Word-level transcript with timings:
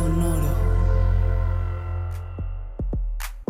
Sonoro. 0.00 0.48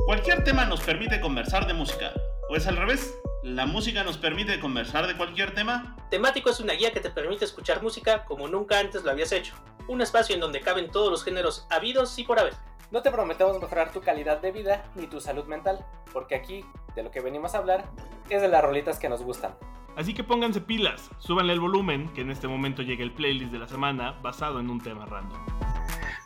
Cualquier 0.05 0.43
tema 0.43 0.65
nos 0.65 0.81
permite 0.81 1.21
conversar 1.21 1.69
de 1.69 1.75
música. 1.75 2.13
¿O 2.49 2.57
es 2.57 2.67
al 2.67 2.77
revés? 2.77 3.17
¿La 3.45 3.67
música 3.67 4.03
nos 4.03 4.19
permite 4.19 4.59
conversar 4.59 5.07
de 5.07 5.17
cualquier 5.17 5.55
tema? 5.55 5.95
Temático 6.11 6.51
es 6.51 6.59
una 6.59 6.73
guía 6.73 6.93
que 6.93 6.99
te 6.99 7.11
permite 7.11 7.45
escuchar 7.45 7.85
música 7.85 8.25
como 8.25 8.49
nunca 8.49 8.81
antes 8.81 9.05
lo 9.05 9.13
habías 9.13 9.31
hecho. 9.31 9.55
Un 9.87 10.01
espacio 10.01 10.35
en 10.35 10.41
donde 10.41 10.61
caben 10.61 10.91
todos 10.91 11.13
los 11.13 11.23
géneros 11.23 11.69
habidos 11.71 12.19
y 12.19 12.25
por 12.25 12.41
haber. 12.41 12.55
No 12.91 13.01
te 13.01 13.13
prometemos 13.13 13.61
mejorar 13.61 13.93
tu 13.93 14.01
calidad 14.01 14.41
de 14.41 14.51
vida 14.51 14.91
ni 14.97 15.07
tu 15.07 15.21
salud 15.21 15.45
mental, 15.45 15.87
porque 16.13 16.35
aquí 16.35 16.65
de 16.97 17.05
lo 17.05 17.13
que 17.13 17.21
venimos 17.21 17.55
a 17.55 17.59
hablar 17.59 17.89
es 18.29 18.43
de 18.43 18.49
las 18.49 18.65
rolitas 18.65 18.99
que 18.99 19.09
nos 19.09 19.23
gustan. 19.23 19.55
Así 19.97 20.15
que 20.15 20.25
pónganse 20.25 20.61
pilas, 20.61 21.11
súbanle 21.21 21.53
el 21.53 21.61
volumen, 21.61 22.13
que 22.13 22.23
en 22.23 22.31
este 22.33 22.49
momento 22.49 22.83
llega 22.83 23.05
el 23.05 23.13
playlist 23.13 23.53
de 23.53 23.61
la 23.61 23.69
semana 23.69 24.19
basado 24.21 24.59
en 24.59 24.69
un 24.69 24.81
tema 24.81 25.07
random. 25.07 25.39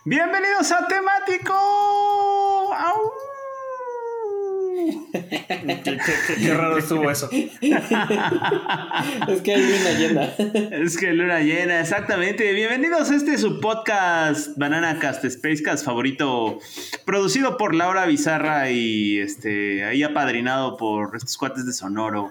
Bienvenidos 0.04 0.70
a 0.72 0.86
Temático. 0.86 1.54
¡Au! 1.54 3.10
Qué, 5.12 5.20
qué- 5.82 5.98
qué- 6.27 6.34
qué 6.42 6.54
raro 6.54 6.77
estuvo 6.78 7.10
eso. 7.10 7.30
es 7.32 7.50
que 9.42 9.54
hay 9.54 9.62
luna 9.62 9.90
llena. 9.98 10.24
Es 10.84 10.96
que 10.98 11.12
luna 11.12 11.40
llena, 11.40 11.80
exactamente. 11.80 12.52
Bienvenidos 12.52 13.10
a 13.10 13.14
este 13.14 13.38
su 13.38 13.60
podcast 13.60 14.58
Banana 14.58 14.98
Cast 14.98 15.24
Spacecast 15.24 15.84
favorito, 15.84 16.58
producido 17.06 17.56
por 17.56 17.74
Laura 17.74 18.05
Bizarra 18.06 18.70
y 18.70 19.18
este 19.20 19.84
ahí 19.84 20.02
apadrinado 20.02 20.77
por 20.77 21.16
estos 21.16 21.36
cuates 21.38 21.64
de 21.64 21.72
Sonoro 21.72 22.30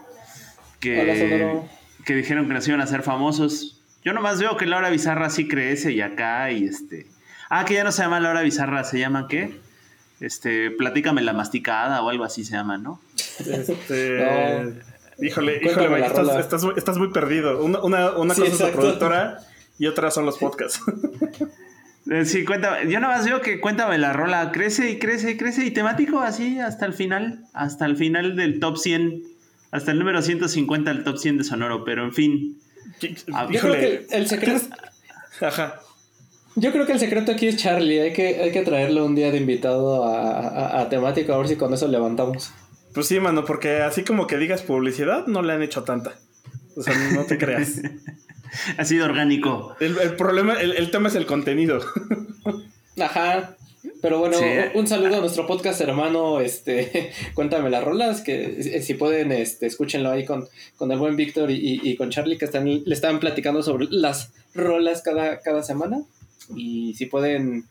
que, 0.80 1.02
Hola, 1.02 1.16
Sonoro. 1.16 1.68
que 2.06 2.14
dijeron 2.16 2.48
que 2.48 2.54
nos 2.54 2.68
iban 2.68 2.82
a 2.82 2.84
hacer 2.84 3.02
famosos. 3.02 3.82
Yo 4.04 4.14
nomás 4.14 4.40
veo 4.40 4.58
que 4.58 4.66
Laura 4.68 4.90
Bizarra 4.90 5.30
sí 5.32 5.48
crece 5.48 5.92
y 5.94 6.02
acá 6.02 6.52
y 6.52 6.66
este. 6.66 7.08
Ah, 7.56 7.66
que 7.66 7.76
ya 7.76 7.84
no 7.84 7.92
se 7.92 8.02
llama 8.02 8.20
Laura 8.20 8.42
Bizarra, 8.42 8.84
se 8.84 8.98
llama 9.00 9.28
¿qué? 9.28 9.60
Este, 10.20 10.72
platícame 10.72 11.22
la 11.22 11.34
masticada 11.34 12.02
o 12.02 12.10
algo 12.10 12.24
así 12.24 12.44
se 12.46 12.54
llama, 12.54 12.78
¿no? 12.78 13.00
Este, 13.40 14.18
Híjole, 15.20 15.62
Cuéntame 15.62 15.86
híjole, 15.86 15.90
la 15.90 16.08
Mike, 16.08 16.08
estás, 16.22 16.40
estás 16.40 16.64
muy- 16.64 16.74
estás 16.78 16.98
muy 16.98 17.12
perdido. 17.12 17.64
Una, 17.64 17.80
una, 17.82 18.12
una 18.18 18.34
Sí, 18.34 18.42
cosa 18.42 18.54
es 18.54 18.60
la 18.62 18.72
productora 18.72 19.40
y 19.78 19.86
otra 19.88 20.10
son 20.10 20.26
los 20.26 20.38
podcasts. 20.40 20.82
Eh, 22.10 22.26
Sí, 22.26 22.44
cuéntame. 22.44 22.92
Yo 22.92 23.00
nomás 23.00 23.24
veo 23.26 23.40
que 23.42 23.60
cuéntame 23.62 23.98
la 23.98 24.12
rola. 24.12 24.52
Crece 24.52 24.90
y 24.90 25.00
crece 25.00 25.32
y 25.32 25.38
crece 25.38 25.64
y 25.66 25.72
temático 25.72 26.20
así 26.20 26.60
hasta 26.60 26.86
el 26.86 26.94
final. 26.94 27.46
Hasta 27.54 27.86
el 27.86 27.96
final 27.96 28.36
del 28.36 28.60
top 28.60 28.78
100. 28.78 29.22
Hasta 29.72 29.92
el 29.92 30.00
número 30.00 30.22
150 30.22 30.94
del 30.94 31.04
top 31.04 31.18
100 31.18 31.38
de 31.38 31.44
Sonoro. 31.46 31.84
Pero 31.86 32.04
en 32.04 32.14
fin. 32.14 32.58
Ah, 33.34 33.48
Yo 33.50 33.60
creo 33.62 33.74
Híjole. 33.76 33.80
que 34.08 34.18
el 34.18 34.28
secreto, 34.28 34.62
Ajá. 35.42 35.80
Yo 36.56 36.72
creo 36.72 36.86
que 36.86 36.94
el 36.94 37.00
secreto 37.00 37.32
aquí 37.32 37.48
es 37.48 37.58
Charlie. 37.58 38.00
Hay 38.02 38.14
que, 38.14 38.42
hay 38.42 38.52
que 38.52 38.62
traerlo 38.62 39.06
un 39.06 39.16
día 39.16 39.32
de 39.32 39.38
invitado 39.38 40.04
a, 40.06 40.40
a, 40.40 40.82
a 40.82 40.90
temático 40.90 41.34
a 41.34 41.38
ver 41.38 41.48
si 41.48 41.56
con 41.56 41.74
eso 41.74 41.88
levantamos. 41.88 42.52
Pues 42.94 43.08
sí, 43.08 43.20
mano, 43.20 43.44
porque 43.46 43.78
así 43.82 44.04
como 44.04 44.28
que 44.28 44.38
digas 44.38 44.62
publicidad, 44.62 45.26
no 45.28 45.42
le 45.42 45.54
han 45.54 45.64
hecho 45.64 45.84
tanta. 45.84 46.14
O 46.76 46.84
sea, 46.84 46.94
no 47.14 47.24
te 47.26 47.38
creas. 47.38 47.82
Ha 48.78 48.86
sido 48.86 49.06
orgánico. 49.06 49.76
El, 49.80 49.98
el 49.98 50.16
problema, 50.16 50.54
el, 50.62 50.74
el 50.74 50.92
tema 50.92 51.08
es 51.08 51.16
el 51.16 51.26
contenido. 51.26 51.80
Ajá. 53.00 53.56
Pero 54.02 54.20
bueno, 54.20 54.38
Sí. 54.38 54.46
un 54.76 54.86
saludo 54.88 55.18
a 55.18 55.20
nuestro 55.22 55.46
podcast 55.48 55.82
hermano, 55.82 56.40
este, 56.40 57.12
cuéntame 57.34 57.70
las 57.70 57.84
rolas, 57.84 58.22
que 58.22 58.46
eh, 58.60 58.82
si 58.82 58.94
pueden, 58.94 59.32
este, 59.32 59.66
escúchenlo 59.66 60.12
ahí 60.12 60.24
con, 60.24 60.48
con 60.78 60.92
el 60.92 61.00
buen 61.00 61.16
Víctor 61.16 61.50
y, 61.52 61.56
y- 61.56 61.82
y 61.84 61.96
con 61.98 62.12
Charlie, 62.12 62.38
que 62.38 62.46
están, 62.46 62.66
le 62.68 62.94
estaban 62.94 63.20
platicando 63.20 63.62
sobre 63.64 63.88
las 63.90 64.32
rolas 64.54 65.02
cada, 65.02 65.40
cada 65.40 65.64
semana. 65.64 66.04
Y 66.56 66.94
si 66.96 67.06
pueden, 67.06 67.66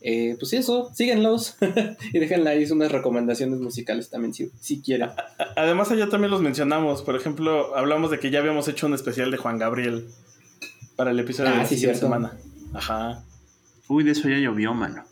eh, 0.00 0.36
pues 0.38 0.52
eso, 0.52 0.90
síguenlos 0.94 1.56
y 2.12 2.18
déjenle 2.18 2.50
ahí 2.50 2.70
unas 2.70 2.92
recomendaciones 2.92 3.58
musicales 3.60 4.10
también, 4.10 4.34
si, 4.34 4.50
si 4.60 4.80
quieren. 4.80 5.10
Además, 5.56 5.90
allá 5.90 6.08
también 6.08 6.30
los 6.30 6.42
mencionamos. 6.42 7.02
Por 7.02 7.16
ejemplo, 7.16 7.76
hablamos 7.76 8.10
de 8.10 8.18
que 8.18 8.30
ya 8.30 8.38
habíamos 8.40 8.68
hecho 8.68 8.86
un 8.86 8.94
especial 8.94 9.30
de 9.30 9.36
Juan 9.36 9.58
Gabriel 9.58 10.06
para 10.96 11.10
el 11.12 11.18
episodio 11.20 11.50
Ah, 11.50 11.52
de 11.54 11.58
la 11.58 11.66
sí, 11.66 11.74
siguiente 11.76 11.98
cierto. 11.98 12.14
semana. 12.14 12.36
Ajá. 12.74 13.24
Uy, 13.88 14.04
de 14.04 14.10
eso 14.12 14.28
ya 14.28 14.36
llovió, 14.38 14.74
mano. 14.74 15.04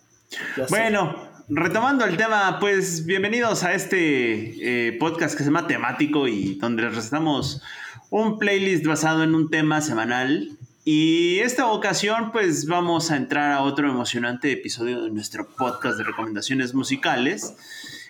ya 0.56 0.66
sé. 0.66 0.71
Bueno, 0.71 1.16
retomando 1.48 2.04
el 2.04 2.16
tema, 2.16 2.59
pues 2.60 3.06
bienvenidos 3.06 3.62
a 3.65 3.72
este 3.72 4.88
eh, 4.88 4.93
podcast 4.98 5.34
que 5.37 5.44
se 5.44 5.48
llama 5.50 5.66
Temático 5.66 6.28
y 6.28 6.56
donde 6.56 6.83
les 6.83 6.94
recetamos 6.97 7.62
un 8.10 8.38
playlist 8.38 8.84
basado 8.84 9.22
en 9.25 9.34
un 9.34 9.48
tema 9.48 9.81
semanal. 9.81 10.50
Y 10.88 11.41
esta 11.41 11.66
ocasión, 11.66 12.30
pues 12.30 12.69
vamos 12.69 13.10
a 13.10 13.16
entrar 13.16 13.50
a 13.50 13.62
otro 13.62 13.91
emocionante 13.91 14.52
episodio 14.52 15.02
de 15.02 15.10
nuestro 15.10 15.48
podcast 15.48 15.98
de 15.98 16.04
recomendaciones 16.04 16.74
musicales, 16.74 17.56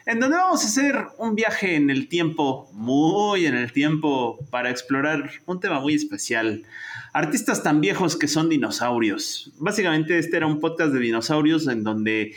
en 0.04 0.20
donde 0.20 0.36
vamos 0.36 0.62
a 0.62 0.66
hacer 0.66 1.06
un 1.16 1.34
viaje 1.34 1.76
en 1.76 1.88
el 1.88 2.06
tiempo, 2.06 2.68
muy 2.74 3.46
en 3.46 3.54
el 3.54 3.72
tiempo, 3.72 4.38
para 4.50 4.68
explorar 4.68 5.30
un 5.46 5.58
tema 5.58 5.80
muy 5.80 5.94
especial. 5.94 6.64
Artistas 7.14 7.62
tan 7.62 7.80
viejos 7.80 8.14
que 8.14 8.28
son 8.28 8.50
dinosaurios. 8.50 9.52
Básicamente 9.56 10.18
este 10.18 10.36
era 10.36 10.46
un 10.46 10.60
podcast 10.60 10.92
de 10.92 11.00
dinosaurios 11.00 11.68
en 11.68 11.82
donde 11.82 12.34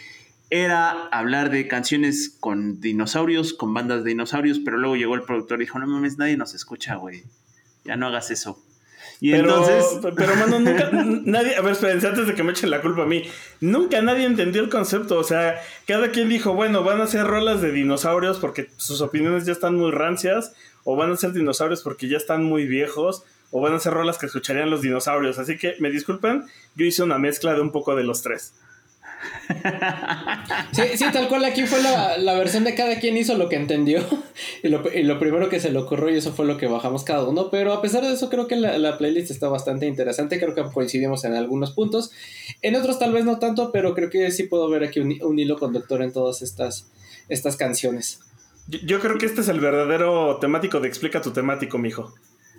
era 0.49 1.07
hablar 1.07 1.49
de 1.49 1.67
canciones 1.67 2.33
con 2.39 2.79
dinosaurios, 2.79 3.53
con 3.53 3.73
bandas 3.73 4.05
de 4.05 4.11
dinosaurios, 4.11 4.59
pero 4.59 4.77
luego 4.77 4.95
llegó 4.95 5.15
el 5.15 5.23
productor 5.23 5.59
y 5.59 5.65
dijo, 5.65 5.79
no 5.79 5.87
mames, 5.87 6.17
nadie 6.17 6.37
nos 6.37 6.53
escucha, 6.53 6.95
güey. 6.95 7.25
Ya 7.83 7.97
no 7.97 8.07
hagas 8.07 8.31
eso. 8.31 8.63
Y 9.21 9.31
Pero, 9.31 9.49
entonces... 9.49 10.13
pero 10.15 10.35
mano, 10.35 10.59
nunca, 10.59 10.89
nadie, 10.93 11.55
a 11.55 11.61
ver, 11.61 11.73
espérense, 11.73 12.07
antes 12.07 12.25
de 12.25 12.35
que 12.35 12.43
me 12.43 12.51
echen 12.51 12.69
la 12.69 12.81
culpa 12.81 13.03
a 13.03 13.05
mí, 13.05 13.23
nunca 13.59 14.01
nadie 14.01 14.25
entendió 14.25 14.61
el 14.61 14.69
concepto, 14.69 15.19
o 15.19 15.23
sea, 15.25 15.61
cada 15.85 16.11
quien 16.11 16.29
dijo, 16.29 16.53
bueno, 16.53 16.83
van 16.83 17.01
a 17.01 17.07
ser 17.07 17.27
rolas 17.27 17.61
de 17.61 17.73
dinosaurios 17.73 18.39
porque 18.39 18.69
sus 18.77 19.01
opiniones 19.01 19.45
ya 19.45 19.51
están 19.51 19.75
muy 19.75 19.91
rancias, 19.91 20.53
o 20.85 20.95
van 20.95 21.11
a 21.11 21.17
ser 21.17 21.33
dinosaurios 21.33 21.83
porque 21.83 22.07
ya 22.07 22.15
están 22.15 22.45
muy 22.45 22.65
viejos, 22.65 23.23
o 23.51 23.59
van 23.59 23.73
a 23.73 23.79
ser 23.79 23.93
rolas 23.93 24.17
que 24.17 24.27
escucharían 24.27 24.69
los 24.69 24.81
dinosaurios, 24.81 25.37
así 25.37 25.57
que 25.57 25.75
me 25.79 25.89
disculpen, 25.89 26.45
yo 26.75 26.85
hice 26.85 27.03
una 27.03 27.17
mezcla 27.17 27.53
de 27.53 27.61
un 27.61 27.71
poco 27.71 27.95
de 27.95 28.03
los 28.03 28.21
tres. 28.21 28.53
Sí, 30.71 30.83
sí, 30.95 31.05
tal 31.11 31.27
cual 31.27 31.43
aquí 31.45 31.65
fue 31.65 31.81
la, 31.81 32.17
la 32.17 32.33
versión 32.35 32.63
de 32.63 32.75
cada 32.75 32.99
quien 32.99 33.17
hizo 33.17 33.35
lo 33.37 33.49
que 33.49 33.55
entendió 33.55 34.03
y 34.63 34.67
lo, 34.69 34.83
y 34.93 35.03
lo 35.03 35.19
primero 35.19 35.49
que 35.49 35.59
se 35.59 35.71
le 35.71 35.79
ocurrió 35.79 36.09
y 36.09 36.17
eso 36.17 36.33
fue 36.33 36.45
lo 36.45 36.57
que 36.57 36.67
bajamos 36.67 37.03
cada 37.03 37.27
uno, 37.27 37.49
pero 37.49 37.73
a 37.73 37.81
pesar 37.81 38.03
de 38.03 38.13
eso 38.13 38.29
creo 38.29 38.47
que 38.47 38.55
la, 38.55 38.77
la 38.77 38.97
playlist 38.97 39.31
está 39.31 39.47
bastante 39.49 39.87
interesante, 39.87 40.39
creo 40.39 40.55
que 40.55 40.63
coincidimos 40.63 41.23
en 41.25 41.33
algunos 41.33 41.71
puntos, 41.71 42.11
en 42.61 42.75
otros 42.75 42.99
tal 42.99 43.11
vez 43.13 43.25
no 43.25 43.39
tanto, 43.39 43.71
pero 43.71 43.95
creo 43.95 44.09
que 44.09 44.31
sí 44.31 44.43
puedo 44.43 44.69
ver 44.69 44.83
aquí 44.83 44.99
un, 44.99 45.17
un 45.21 45.39
hilo 45.39 45.57
conductor 45.57 46.01
en 46.01 46.13
todas 46.13 46.41
estas, 46.41 46.87
estas 47.27 47.55
canciones. 47.55 48.19
Yo, 48.67 48.79
yo 48.83 48.99
creo 48.99 49.17
que 49.17 49.25
este 49.25 49.41
es 49.41 49.47
el 49.47 49.59
verdadero 49.59 50.37
temático 50.39 50.79
de 50.79 50.87
explica 50.87 51.21
tu 51.21 51.31
temático, 51.31 51.77
mijo. 51.77 52.13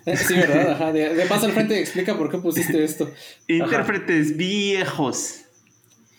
Eh, 0.05 0.17
Sí, 0.17 0.33
¿verdad? 0.33 0.71
Ajá, 0.71 0.91
de, 0.91 1.13
de 1.13 1.25
paso 1.27 1.45
al 1.45 1.51
frente 1.51 1.79
explica 1.79 2.17
por 2.17 2.29
qué 2.29 2.39
pusiste 2.39 2.83
esto. 2.83 3.11
Intérpretes 3.47 4.35
viejos. 4.35 5.40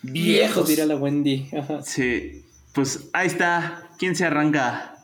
Viejos, 0.03 0.69
dirá 0.69 0.85
la 0.87 0.97
Wendy. 0.97 1.49
Ajá. 1.57 1.83
Sí. 1.83 2.45
Pues 2.73 3.09
ahí 3.13 3.27
está. 3.27 3.89
¿Quién 3.99 4.17
se 4.17 4.25
arranca? 4.25 4.97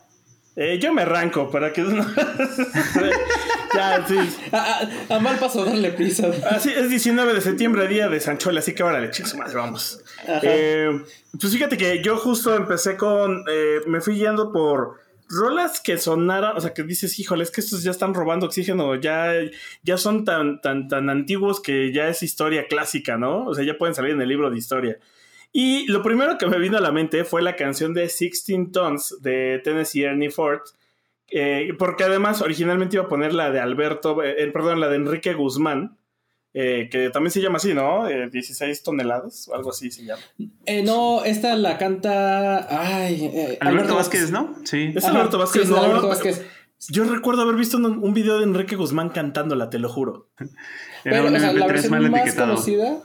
Eh, 0.55 0.77
yo 0.79 0.93
me 0.93 1.03
arranco 1.03 1.49
para 1.49 1.71
que... 1.71 1.83
ya, 3.73 4.05
sí. 4.07 4.17
A, 4.51 4.57
a- 4.57 5.15
a 5.15 5.19
mal 5.19 5.37
paso 5.37 5.63
darle 5.63 5.91
prisa. 5.91 6.29
Así 6.49 6.69
es 6.69 6.89
19 6.89 7.33
de 7.33 7.41
septiembre, 7.41 7.87
día 7.87 8.09
de 8.09 8.19
Sanchola, 8.19 8.59
así 8.59 8.73
que 8.73 8.83
órale, 8.83 9.09
chicos, 9.11 9.35
madre, 9.35 9.55
vamos. 9.55 10.03
Eh, 10.43 10.89
pues 11.39 11.53
fíjate 11.53 11.77
que 11.77 12.01
yo 12.03 12.17
justo 12.17 12.55
empecé 12.55 12.97
con. 12.97 13.43
eh, 13.49 13.79
me 13.87 14.01
fui 14.01 14.17
yendo 14.17 14.51
por 14.51 14.99
rolas 15.29 15.79
que 15.79 15.97
sonaran, 15.97 16.57
o 16.57 16.59
sea, 16.59 16.73
que 16.73 16.83
dices, 16.83 17.19
híjole, 17.19 17.43
es 17.43 17.51
que 17.51 17.61
estos 17.61 17.83
ya 17.83 17.91
están 17.91 18.13
robando 18.13 18.47
oxígeno, 18.47 18.95
ya, 18.95 19.33
ya 19.83 19.97
son 19.97 20.25
tan, 20.25 20.59
tan, 20.61 20.87
tan 20.87 21.09
antiguos 21.09 21.61
que 21.61 21.93
ya 21.93 22.07
es 22.09 22.23
historia 22.23 22.67
clásica, 22.67 23.17
¿no? 23.17 23.45
O 23.45 23.53
sea, 23.53 23.63
ya 23.63 23.77
pueden 23.77 23.95
salir 23.95 24.11
en 24.13 24.21
el 24.21 24.27
libro 24.27 24.49
de 24.49 24.57
historia. 24.57 24.99
Y 25.51 25.87
lo 25.87 26.03
primero 26.03 26.37
que 26.37 26.47
me 26.47 26.59
vino 26.59 26.77
a 26.77 26.81
la 26.81 26.91
mente 26.91 27.23
fue 27.25 27.41
la 27.41 27.55
canción 27.55 27.93
de 27.93 28.01
16 28.01 28.71
Tons 28.71 29.21
de 29.21 29.61
Tennessee 29.63 30.03
Ernie 30.03 30.29
Ford. 30.31 30.61
eh, 31.31 31.73
porque 31.77 32.03
además 32.05 32.41
originalmente 32.41 32.95
iba 32.97 33.05
a 33.05 33.09
poner 33.09 33.33
la 33.33 33.51
de 33.51 33.59
Alberto, 33.59 34.23
eh, 34.23 34.49
perdón, 34.51 34.79
la 34.79 34.89
de 34.89 34.95
Enrique 34.95 35.33
Guzmán, 35.35 35.98
eh, 36.61 36.89
que 36.91 37.09
también 37.09 37.31
se 37.31 37.41
llama 37.41 37.57
así, 37.57 37.73
¿no? 37.73 38.07
Eh, 38.09 38.29
16 38.29 38.83
toneladas, 38.83 39.47
o 39.47 39.55
algo 39.55 39.69
así 39.69 39.89
se 39.91 40.03
llama. 40.03 40.21
Eh, 40.65 40.83
no, 40.83 41.23
esta 41.23 41.55
la 41.55 41.77
canta. 41.77 42.67
Ay, 42.69 43.29
eh, 43.33 43.57
Alberto, 43.61 43.95
Vázquez, 43.95 44.29
¿no? 44.31 44.55
Sí. 44.65 44.91
Es 44.95 45.05
Ajá, 45.05 45.15
Alberto 45.17 45.37
Vázquez, 45.37 45.61
sí, 45.61 45.67
es 45.67 45.69
no, 45.69 45.81
Alberto 45.81 46.07
Vázquez. 46.09 46.45
Yo 46.89 47.03
recuerdo 47.05 47.41
haber 47.43 47.55
visto 47.55 47.77
un, 47.77 47.85
un 47.85 48.13
video 48.13 48.37
de 48.39 48.43
Enrique 48.43 48.75
Guzmán 48.75 49.09
cantándola, 49.09 49.69
te 49.69 49.79
lo 49.79 49.89
juro. 49.89 50.27
Era 51.05 51.17
Pero, 51.23 51.27
un 51.27 51.35
o 51.35 51.39
sea, 51.39 51.53
la 51.53 51.65
MP3 51.65 51.67
versión 51.67 51.91
mal 51.91 52.09
más 52.11 52.21
etiquetado. 52.21 52.49
conocida. 52.53 53.03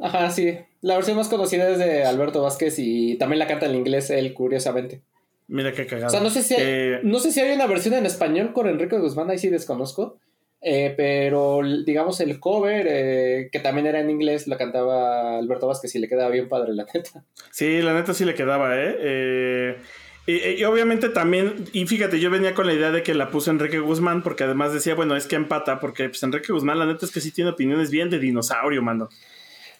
Ajá, 0.00 0.30
sí. 0.30 0.58
La 0.80 0.94
versión 0.96 1.16
más 1.16 1.28
conocida 1.28 1.68
es 1.70 1.78
de 1.78 2.04
Alberto 2.04 2.42
Vázquez 2.42 2.76
y 2.78 3.16
también 3.18 3.38
la 3.38 3.46
canta 3.46 3.66
en 3.66 3.74
inglés 3.76 4.10
él, 4.10 4.32
curiosamente. 4.34 5.02
Mira 5.48 5.72
qué 5.72 5.86
cagado. 5.86 6.06
O 6.08 6.10
sea, 6.10 6.20
no 6.20 6.30
sé 6.30 6.42
si 6.42 6.54
hay, 6.54 6.60
Eh, 6.64 7.00
no 7.04 7.18
sé 7.18 7.30
si 7.30 7.40
hay 7.40 7.54
una 7.54 7.66
versión 7.66 7.94
en 7.94 8.06
español 8.06 8.52
con 8.52 8.68
Enrique 8.68 8.98
Guzmán, 8.98 9.30
ahí 9.30 9.38
sí 9.38 9.48
desconozco. 9.48 10.18
Eh, 10.64 10.94
pero 10.96 11.60
digamos 11.84 12.20
el 12.20 12.38
cover, 12.38 12.86
eh, 12.88 13.48
que 13.50 13.58
también 13.58 13.88
era 13.88 13.98
en 14.00 14.10
inglés, 14.10 14.46
lo 14.46 14.56
cantaba 14.56 15.38
Alberto 15.38 15.66
Vázquez 15.66 15.92
y 15.96 15.98
le 15.98 16.08
quedaba 16.08 16.30
bien 16.30 16.48
padre, 16.48 16.72
la 16.72 16.86
neta. 16.94 17.24
Sí, 17.50 17.82
la 17.82 17.94
neta 17.94 18.14
sí 18.14 18.24
le 18.24 18.34
quedaba, 18.34 18.76
¿eh? 18.80 18.96
eh 19.00 19.76
y, 20.24 20.62
obviamente 20.62 21.08
también, 21.08 21.64
y 21.72 21.84
fíjate, 21.84 22.20
yo 22.20 22.30
venía 22.30 22.54
con 22.54 22.68
la 22.68 22.72
idea 22.72 22.92
de 22.92 23.02
que 23.02 23.12
la 23.12 23.30
puso 23.30 23.50
Enrique 23.50 23.80
Guzmán, 23.80 24.22
porque 24.22 24.44
además 24.44 24.72
decía, 24.72 24.94
bueno, 24.94 25.16
es 25.16 25.26
que 25.26 25.34
empata, 25.34 25.80
porque 25.80 26.08
pues 26.08 26.22
Enrique 26.22 26.52
Guzmán, 26.52 26.78
la 26.78 26.86
neta 26.86 27.06
es 27.06 27.10
que 27.10 27.20
sí 27.20 27.32
tiene 27.32 27.50
opiniones 27.50 27.90
bien 27.90 28.08
de 28.08 28.20
dinosaurio, 28.20 28.82
mano. 28.82 29.08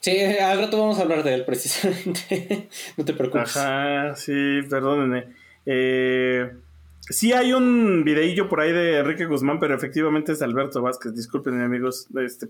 Sí, 0.00 0.20
al 0.20 0.58
rato 0.58 0.80
vamos 0.80 0.98
a 0.98 1.02
hablar 1.02 1.22
de 1.22 1.34
él 1.34 1.44
precisamente. 1.44 2.68
no 2.96 3.04
te 3.04 3.12
preocupes. 3.12 3.56
Ajá, 3.56 4.16
sí, 4.16 4.62
perdónenme. 4.68 5.26
Eh, 5.64 6.50
Sí 7.10 7.32
hay 7.32 7.52
un 7.52 8.04
videillo 8.04 8.48
por 8.48 8.60
ahí 8.60 8.70
de 8.70 8.98
Enrique 8.98 9.26
Guzmán, 9.26 9.58
pero 9.58 9.74
efectivamente 9.74 10.32
es 10.32 10.40
Alberto 10.40 10.80
Vázquez. 10.82 11.12
Disculpen, 11.14 11.60
amigos. 11.60 12.06
Este, 12.16 12.48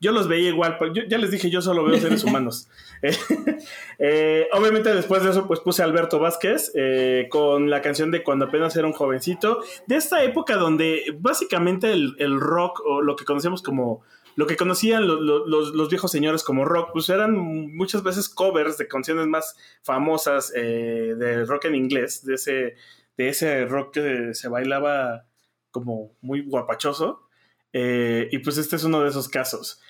yo 0.00 0.12
los 0.12 0.26
veía 0.26 0.48
igual. 0.48 0.78
Yo, 0.94 1.02
ya 1.06 1.18
les 1.18 1.30
dije, 1.30 1.50
yo 1.50 1.60
solo 1.60 1.84
veo 1.84 1.98
seres 1.98 2.24
humanos. 2.24 2.68
Eh, 3.02 3.14
eh, 3.98 4.48
obviamente 4.52 4.94
después 4.94 5.22
de 5.22 5.30
eso, 5.30 5.46
pues 5.46 5.60
puse 5.60 5.82
a 5.82 5.84
Alberto 5.84 6.18
Vázquez 6.18 6.72
eh, 6.74 7.28
con 7.30 7.68
la 7.68 7.82
canción 7.82 8.10
de 8.10 8.22
Cuando 8.22 8.46
apenas 8.46 8.74
era 8.74 8.86
un 8.86 8.94
jovencito. 8.94 9.60
De 9.86 9.96
esta 9.96 10.24
época 10.24 10.56
donde 10.56 11.14
básicamente 11.18 11.92
el, 11.92 12.40
rock, 12.40 12.80
o 12.86 13.02
lo 13.02 13.16
que 13.16 13.26
conocemos 13.26 13.62
como 13.62 14.02
lo 14.36 14.46
que 14.46 14.56
conocían 14.56 15.06
los, 15.06 15.88
viejos 15.90 16.10
señores 16.10 16.42
como 16.42 16.64
rock, 16.64 16.90
pues 16.94 17.10
eran 17.10 17.36
muchas 17.36 18.02
veces 18.02 18.30
covers 18.30 18.78
de 18.78 18.88
canciones 18.88 19.26
más 19.26 19.56
famosas 19.82 20.50
de 20.52 21.44
rock 21.44 21.66
en 21.66 21.74
inglés, 21.74 22.24
de 22.24 22.34
ese 22.34 22.76
de 23.20 23.28
ese 23.28 23.66
rock 23.66 23.92
que 23.92 24.34
se 24.34 24.48
bailaba 24.48 25.26
como 25.70 26.16
muy 26.22 26.40
guapachoso. 26.40 27.28
Eh, 27.74 28.30
y 28.32 28.38
pues 28.38 28.56
este 28.56 28.76
es 28.76 28.84
uno 28.84 29.02
de 29.02 29.10
esos 29.10 29.28
casos. 29.28 29.82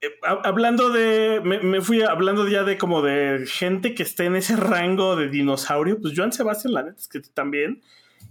Eh, 0.00 0.08
hablando 0.22 0.90
de. 0.90 1.40
Me, 1.40 1.80
fui 1.80 2.02
hablando 2.02 2.48
ya 2.48 2.64
de 2.64 2.76
como 2.76 3.00
de 3.00 3.46
gente 3.46 3.94
que 3.94 4.02
esté 4.02 4.24
en 4.24 4.34
ese 4.34 4.56
rango 4.56 5.14
de 5.14 5.28
dinosaurio. 5.28 6.00
Pues 6.00 6.14
Joan 6.16 6.32
Sebastián, 6.32 6.74
la 6.74 6.82
neta, 6.82 6.98
es 6.98 7.06
que 7.06 7.20
también. 7.20 7.80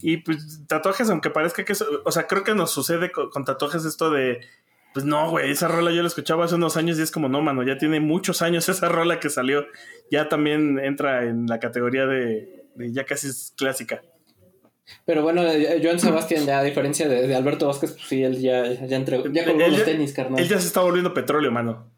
Y 0.01 0.17
pues 0.17 0.67
tatuajes, 0.67 1.09
aunque 1.09 1.29
parezca 1.29 1.63
que. 1.63 1.73
o 2.03 2.11
sea, 2.11 2.27
creo 2.27 2.43
que 2.43 2.53
nos 2.53 2.71
sucede 2.71 3.13
con, 3.13 3.45
tatuajes 3.45 3.85
esto 3.85 4.11
de. 4.11 4.41
Pues 4.93 5.05
no, 5.05 5.29
güey, 5.29 5.51
esa 5.51 5.69
rola 5.69 5.91
yo 5.91 6.01
la 6.01 6.09
escuchaba 6.09 6.43
hace 6.43 6.55
unos 6.55 6.75
años 6.75 6.99
y 6.99 7.01
es 7.01 7.11
como, 7.11 7.29
no, 7.29 7.41
mano, 7.41 7.63
ya 7.63 7.77
tiene 7.77 8.01
muchos 8.01 8.41
años 8.41 8.67
esa 8.69 8.89
rola 8.89 9.21
que 9.21 9.29
salió. 9.29 9.65
Ya 10.11 10.27
también 10.27 10.79
entra 10.79 11.23
en 11.23 11.47
la 11.47 11.61
categoría 11.61 12.05
de, 12.05 12.67
de 12.75 12.91
ya 12.91 13.05
casi 13.05 13.29
es 13.29 13.53
clásica. 13.55 14.01
Pero 15.05 15.23
bueno, 15.23 15.43
eh, 15.43 15.79
Joan 15.83 15.99
Sebastián, 15.99 16.45
ya 16.45 16.59
a 16.59 16.63
diferencia 16.63 17.07
de, 17.07 17.35
Alberto 17.35 17.67
Vázquez, 17.67 17.91
pues 17.91 18.07
sí, 18.07 18.23
él 18.23 18.41
ya, 18.41 18.85
ya 18.85 18.97
entregó, 18.97 19.27
ya 19.29 19.45
colgó 19.45 19.67
los 19.67 19.85
tenis, 19.85 20.13
carnal. 20.13 20.39
Él 20.39 20.47
ya 20.47 20.59
se 20.59 20.67
está 20.67 20.81
volviendo 20.81 21.13
petróleo, 21.13 21.51
mano. 21.51 21.92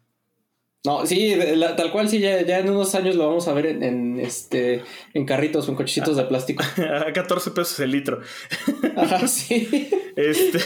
No, 0.86 1.04
sí, 1.04 1.36
tal 1.76 1.90
cual, 1.90 2.08
sí, 2.08 2.20
ya, 2.20 2.42
ya, 2.42 2.60
en 2.60 2.70
unos 2.70 2.94
años 2.94 3.16
lo 3.16 3.26
vamos 3.26 3.48
a 3.48 3.52
ver 3.52 3.66
en, 3.66 3.82
en 3.82 4.20
este 4.20 4.84
en 5.14 5.26
carritos 5.26 5.68
en 5.68 5.74
cochecitos 5.74 6.16
de 6.16 6.22
plástico. 6.22 6.62
A 7.06 7.12
14 7.12 7.50
pesos 7.50 7.80
el 7.80 7.90
litro. 7.90 8.20
Ajá, 8.96 9.26
sí. 9.26 9.90
Este. 10.14 10.60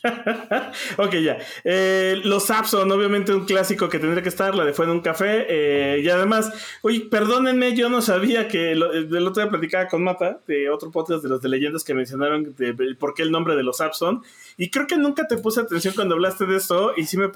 ok, 0.96 1.14
ya. 1.16 1.38
Eh, 1.64 2.20
los 2.22 2.44
Sapson, 2.44 2.88
obviamente 2.92 3.34
un 3.34 3.46
clásico 3.46 3.88
que 3.88 3.98
tendría 3.98 4.22
que 4.22 4.28
estar, 4.28 4.54
la 4.54 4.64
de 4.64 4.72
Fue 4.72 4.84
en 4.84 4.92
un 4.92 5.00
café. 5.00 5.46
Eh, 5.48 6.02
y 6.04 6.08
además, 6.08 6.52
oye, 6.82 7.00
perdónenme, 7.10 7.74
yo 7.74 7.88
no 7.88 8.00
sabía 8.00 8.46
que 8.46 8.76
lo, 8.76 8.92
del 8.92 9.26
otro 9.26 9.42
día 9.42 9.50
platicaba 9.50 9.88
con 9.88 10.04
Mata, 10.04 10.38
de 10.46 10.70
otro 10.70 10.92
podcast 10.92 11.24
de 11.24 11.30
los 11.30 11.42
de 11.42 11.48
leyendas 11.48 11.82
que 11.82 11.94
mencionaron 11.94 12.54
de, 12.56 12.74
por 12.94 13.12
qué 13.12 13.24
el 13.24 13.32
nombre 13.32 13.56
de 13.56 13.64
los 13.64 13.78
Sapson. 13.78 14.22
Y 14.56 14.70
creo 14.70 14.86
que 14.86 14.96
nunca 14.96 15.26
te 15.26 15.36
puse 15.36 15.60
atención 15.60 15.94
cuando 15.94 16.14
hablaste 16.14 16.46
de 16.46 16.56
esto 16.56 16.92
y 16.96 17.06
sí 17.06 17.16
me, 17.16 17.28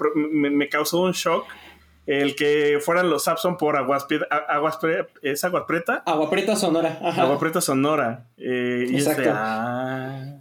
me 0.49 0.69
causó 0.69 1.01
un 1.01 1.11
shock 1.11 1.45
el 2.05 2.35
que 2.35 2.79
fueran 2.81 3.09
los 3.09 3.23
Sapson 3.23 3.57
por 3.57 3.77
Aguas, 3.77 4.05
aguas 4.49 4.77
¿Es 5.21 5.43
Agua 5.43 5.65
Preta? 5.65 6.03
Agua 6.05 6.29
Preta 6.29 6.55
Sonora. 6.55 6.99
Agua 7.01 7.39
Preta 7.39 7.61
Sonora. 7.61 8.25
Eh, 8.37 8.87
Exacto. 8.91 9.29
Ah. 9.33 10.33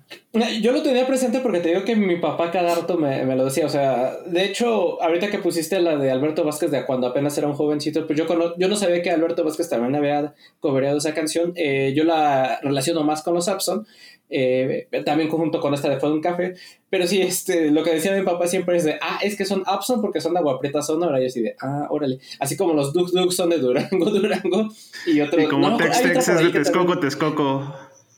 Yo 0.60 0.72
lo 0.72 0.82
tenía 0.82 1.06
presente 1.06 1.40
porque 1.40 1.60
te 1.60 1.68
digo 1.68 1.84
que 1.84 1.94
mi 1.94 2.16
papá 2.16 2.50
cada 2.50 2.74
rato 2.74 2.96
me, 2.96 3.24
lo 3.36 3.44
decía. 3.44 3.66
O 3.66 3.68
sea, 3.68 4.16
de 4.26 4.44
hecho, 4.44 5.00
ahorita 5.02 5.30
que 5.30 5.38
pusiste 5.38 5.78
la 5.80 5.96
de 5.96 6.10
Alberto 6.10 6.42
Vázquez 6.42 6.70
de 6.70 6.84
cuando 6.84 7.06
apenas 7.06 7.36
era 7.38 7.46
un 7.46 7.54
jovencito, 7.54 8.06
pues 8.06 8.18
yo, 8.18 8.26
yo 8.56 8.68
no 8.68 8.76
sabía 8.76 9.02
que 9.02 9.10
Alberto 9.10 9.44
Vázquez 9.44 9.68
también 9.68 9.94
había 9.94 10.34
cobreado 10.58 10.98
esa 10.98 11.14
canción. 11.14 11.52
Eh, 11.54 11.92
yo 11.94 12.04
la 12.04 12.58
relaciono 12.62 13.04
más 13.04 13.22
con 13.22 13.34
los 13.34 13.44
Sapson 13.44 13.86
eh, 14.32 14.88
también 15.04 15.28
conjunto 15.28 15.60
con 15.60 15.74
esta 15.74 15.88
de 15.88 16.00
Fue 16.00 16.12
un 16.12 16.20
Café, 16.20 16.54
pero 16.90 17.06
sí, 17.06 17.20
este, 17.20 17.70
lo 17.70 17.84
que 17.84 17.94
decía 17.94 18.16
mi 18.16 18.24
papá 18.24 18.46
siempre 18.46 18.76
es 18.78 18.84
de, 18.84 18.98
ah, 19.00 19.20
es 19.22 19.36
que 19.36 19.44
son 19.44 19.60
Upson 19.60 20.00
porque 20.00 20.20
son 20.20 20.32
de 20.32 20.40
Agua 20.40 20.58
Prieta 20.58 20.82
Sonora, 20.82 21.22
y 21.22 21.26
así 21.26 21.42
de, 21.42 21.54
ah, 21.60 21.86
órale, 21.90 22.18
así 22.40 22.56
como 22.56 22.74
los 22.74 22.92
Dux 22.92 23.12
Dux 23.12 23.36
son 23.36 23.50
de 23.50 23.58
Durango, 23.58 24.10
Durango, 24.10 24.68
y 25.06 25.20
otros... 25.20 25.44
Y 25.44 25.46
como 25.46 25.76
Tex 25.76 26.02
Tex 26.02 26.28
es 26.28 26.38
de 26.38 26.50
Texcoco, 26.50 26.98
Texcoco. 26.98 27.74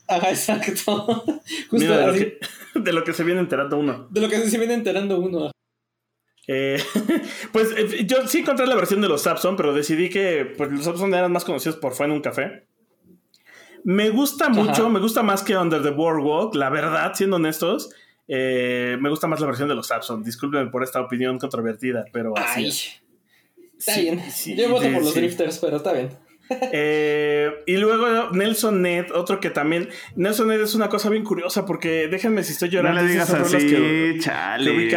Ajá, 0.07 0.29
exacto. 0.29 1.23
Justo 1.69 1.97
de, 1.97 2.07
lo 2.07 2.13
que, 2.13 2.39
de, 2.75 2.93
lo 2.93 3.03
que, 3.03 3.13
se 3.13 3.23
viene 3.23 3.39
enterando 3.39 3.77
uno. 3.77 4.07
De 4.09 4.21
lo 4.21 4.29
que 4.29 4.37
se 4.37 4.57
viene 4.57 4.73
enterando 4.73 5.19
uno. 5.19 5.51
Eh, 6.47 6.77
pues 7.51 7.69
eh, 7.75 8.05
yo 8.05 8.27
sí 8.27 8.39
encontré 8.39 8.67
la 8.67 8.75
versión 8.75 9.01
de 9.01 9.07
los 9.07 9.23
Sapson, 9.23 9.55
pero 9.55 9.73
decidí 9.73 10.09
que 10.09 10.45
pues, 10.57 10.71
los 10.71 10.83
Sapson 10.83 11.13
eran 11.13 11.31
más 11.31 11.43
conocidos 11.43 11.77
por 11.77 11.93
Fue 11.93 12.05
en 12.05 12.11
un 12.11 12.21
café. 12.21 12.67
Me 13.85 14.09
gusta 14.09 14.49
mucho, 14.49 14.89
me 14.89 14.99
gusta 14.99 15.21
más 15.21 15.43
que 15.43 15.55
Under 15.55 15.83
the 15.83 15.91
Boardwalk, 15.91 16.55
la 16.55 16.71
verdad, 16.71 17.13
siendo 17.13 17.35
honestos. 17.35 17.91
Eh, 18.27 18.97
me 18.99 19.09
gusta 19.09 19.27
más 19.27 19.39
la 19.39 19.45
versión 19.45 19.69
de 19.69 19.75
los 19.75 19.87
Sapson. 19.87 20.23
Disculpen 20.23 20.71
por 20.71 20.81
esta 20.81 20.99
opinión 20.99 21.37
controvertida, 21.37 22.03
pero 22.11 22.35
así. 22.35 22.67
Está 23.77 23.99
bien. 23.99 24.23
Yo 24.57 24.69
voto 24.71 24.91
por 24.91 25.03
los 25.03 25.13
drifters, 25.13 25.59
pero 25.59 25.77
está 25.77 25.93
bien. 25.93 26.09
Eh, 26.71 27.49
y 27.65 27.77
luego 27.77 28.29
Nelson 28.29 28.83
Ned, 28.83 29.07
otro 29.15 29.39
que 29.39 29.49
también. 29.49 29.89
Nelson 30.15 30.47
Ned 30.47 30.61
es 30.61 30.75
una 30.75 30.89
cosa 30.89 31.09
bien 31.09 31.23
curiosa 31.23 31.65
porque 31.65 32.07
déjenme 32.07 32.43
si 32.43 32.53
estoy 32.53 32.69
llorando. 32.69 33.01
No 33.01 33.07
le 33.07 33.11
digas 33.11 33.31
así, 33.31 34.19
chale. 34.19 34.91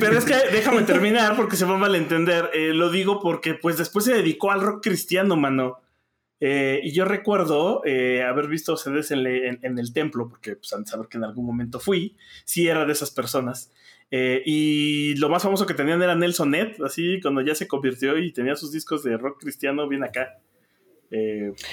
Pero 0.00 0.18
es 0.18 0.24
que 0.24 0.34
déjame 0.52 0.82
terminar 0.82 1.36
porque 1.36 1.54
se 1.54 1.64
va 1.64 1.74
a 1.74 1.78
malentender. 1.78 2.50
Eh, 2.54 2.72
lo 2.74 2.90
digo 2.90 3.20
porque, 3.20 3.54
pues, 3.54 3.78
después 3.78 4.04
se 4.04 4.14
dedicó 4.14 4.50
al 4.50 4.62
rock 4.62 4.82
cristiano, 4.82 5.36
mano. 5.36 5.78
Eh, 6.44 6.80
y 6.82 6.90
yo 6.90 7.04
recuerdo 7.04 7.82
eh, 7.84 8.24
haber 8.24 8.48
visto 8.48 8.76
CDs 8.76 9.12
en, 9.12 9.60
en, 9.62 9.78
el 9.78 9.92
templo, 9.92 10.28
porque 10.28 10.56
pues, 10.56 10.72
antes 10.72 10.86
de 10.86 10.90
saber 10.90 11.06
que 11.06 11.16
en 11.16 11.22
algún 11.22 11.46
momento 11.46 11.78
fui, 11.78 12.16
sí 12.44 12.66
era 12.66 12.84
de 12.84 12.92
esas 12.92 13.12
personas. 13.12 13.70
Eh, 14.10 14.42
y 14.44 15.14
lo 15.14 15.28
más 15.28 15.44
famoso 15.44 15.66
que 15.66 15.74
tenían 15.74 16.02
era 16.02 16.16
Nelson 16.16 16.50
Net, 16.50 16.80
así 16.84 17.20
cuando 17.20 17.42
ya 17.42 17.54
se 17.54 17.68
convirtió 17.68 18.18
y 18.18 18.32
tenía 18.32 18.56
sus 18.56 18.72
discos 18.72 19.04
de 19.04 19.16
rock 19.16 19.40
cristiano 19.40 19.86
bien 19.86 20.02
acá. 20.02 20.40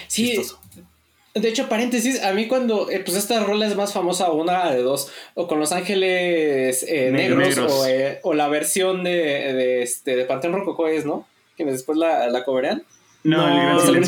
sí. 0.07 0.39
De 1.33 1.49
hecho, 1.49 1.67
paréntesis, 1.67 2.21
a 2.23 2.33
mí 2.33 2.47
cuando, 2.47 2.88
pues 2.88 3.15
esta 3.15 3.43
rola 3.43 3.65
es 3.65 3.75
más 3.75 3.93
famosa 3.93 4.31
una 4.31 4.71
de 4.71 4.83
dos, 4.83 5.11
o 5.33 5.47
con 5.47 5.59
Los 5.59 5.71
Ángeles 5.71 6.85
Negros, 6.88 7.88
O, 8.21 8.33
la 8.35 8.47
versión 8.49 9.03
de, 9.03 9.11
de, 9.11 9.81
este, 9.81 10.15
de 10.15 10.25
Panteón 10.25 10.53
Rococó 10.53 10.88
es, 10.88 11.05
¿no? 11.05 11.27
Que 11.57 11.65
después 11.65 11.97
la, 11.97 12.27
la. 12.29 12.43
No, 13.23 13.47
el, 13.47 13.95
gran 13.95 14.03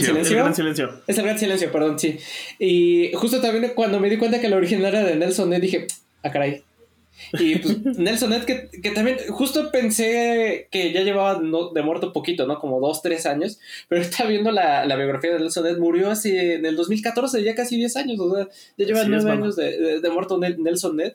silencio. 0.56 0.89
Es 1.06 1.18
el 1.18 1.25
gran 1.25 1.38
silencio, 1.38 1.72
perdón, 1.72 2.00
sí. 2.00 2.18
Y 2.60 3.12
justo 3.13 3.41
también 3.41 3.74
cuando 3.75 4.00
me 4.00 4.10
di 4.10 4.18
cuenta 4.18 4.39
que 4.39 4.48
la 4.48 4.56
original 4.56 4.96
era 4.96 5.03
de 5.03 5.15
Nelson 5.15 5.50
Ned, 5.50 5.62
dije, 5.62 5.88
ah, 6.24 6.32
caray. 6.32 6.63
Y 7.34 7.56
pues 7.58 7.77
Nelson 7.98 8.30
Ned, 8.30 8.44
que, 8.44 8.70
que, 8.70 8.91
también 8.91 9.18
justo 9.30 9.70
pensé 9.70 10.70
que 10.72 10.94
ya 10.94 11.01
llevaba 11.01 11.39
de 11.39 11.82
muerto 11.82 12.13
poquito, 12.13 12.48
¿no? 12.48 12.60
Como 12.60 12.80
dos, 12.80 13.01
tres 13.01 13.25
años. 13.25 13.60
Pero 13.89 14.01
está 14.01 14.25
viendo 14.25 14.51
la, 14.51 14.86
la, 14.86 14.96
biografía 14.96 15.34
de 15.34 15.39
Nelson 15.39 15.65
Ned, 15.65 15.77
murió 15.77 16.10
así 16.10 16.36
en 16.36 16.65
el 16.65 16.77
2014, 16.77 17.44
ya 17.44 17.53
casi 17.53 17.75
10 17.75 17.96
años. 17.98 18.20
O 18.20 18.34
sea, 18.34 18.48
ya 18.77 18.86
lleva 18.86 19.03
nueve 19.03 19.30
años 19.30 19.56
de, 19.58 20.00
de, 20.00 20.10
muerto 20.10 20.38
Nelson 20.38 20.96
Ned. 20.96 21.13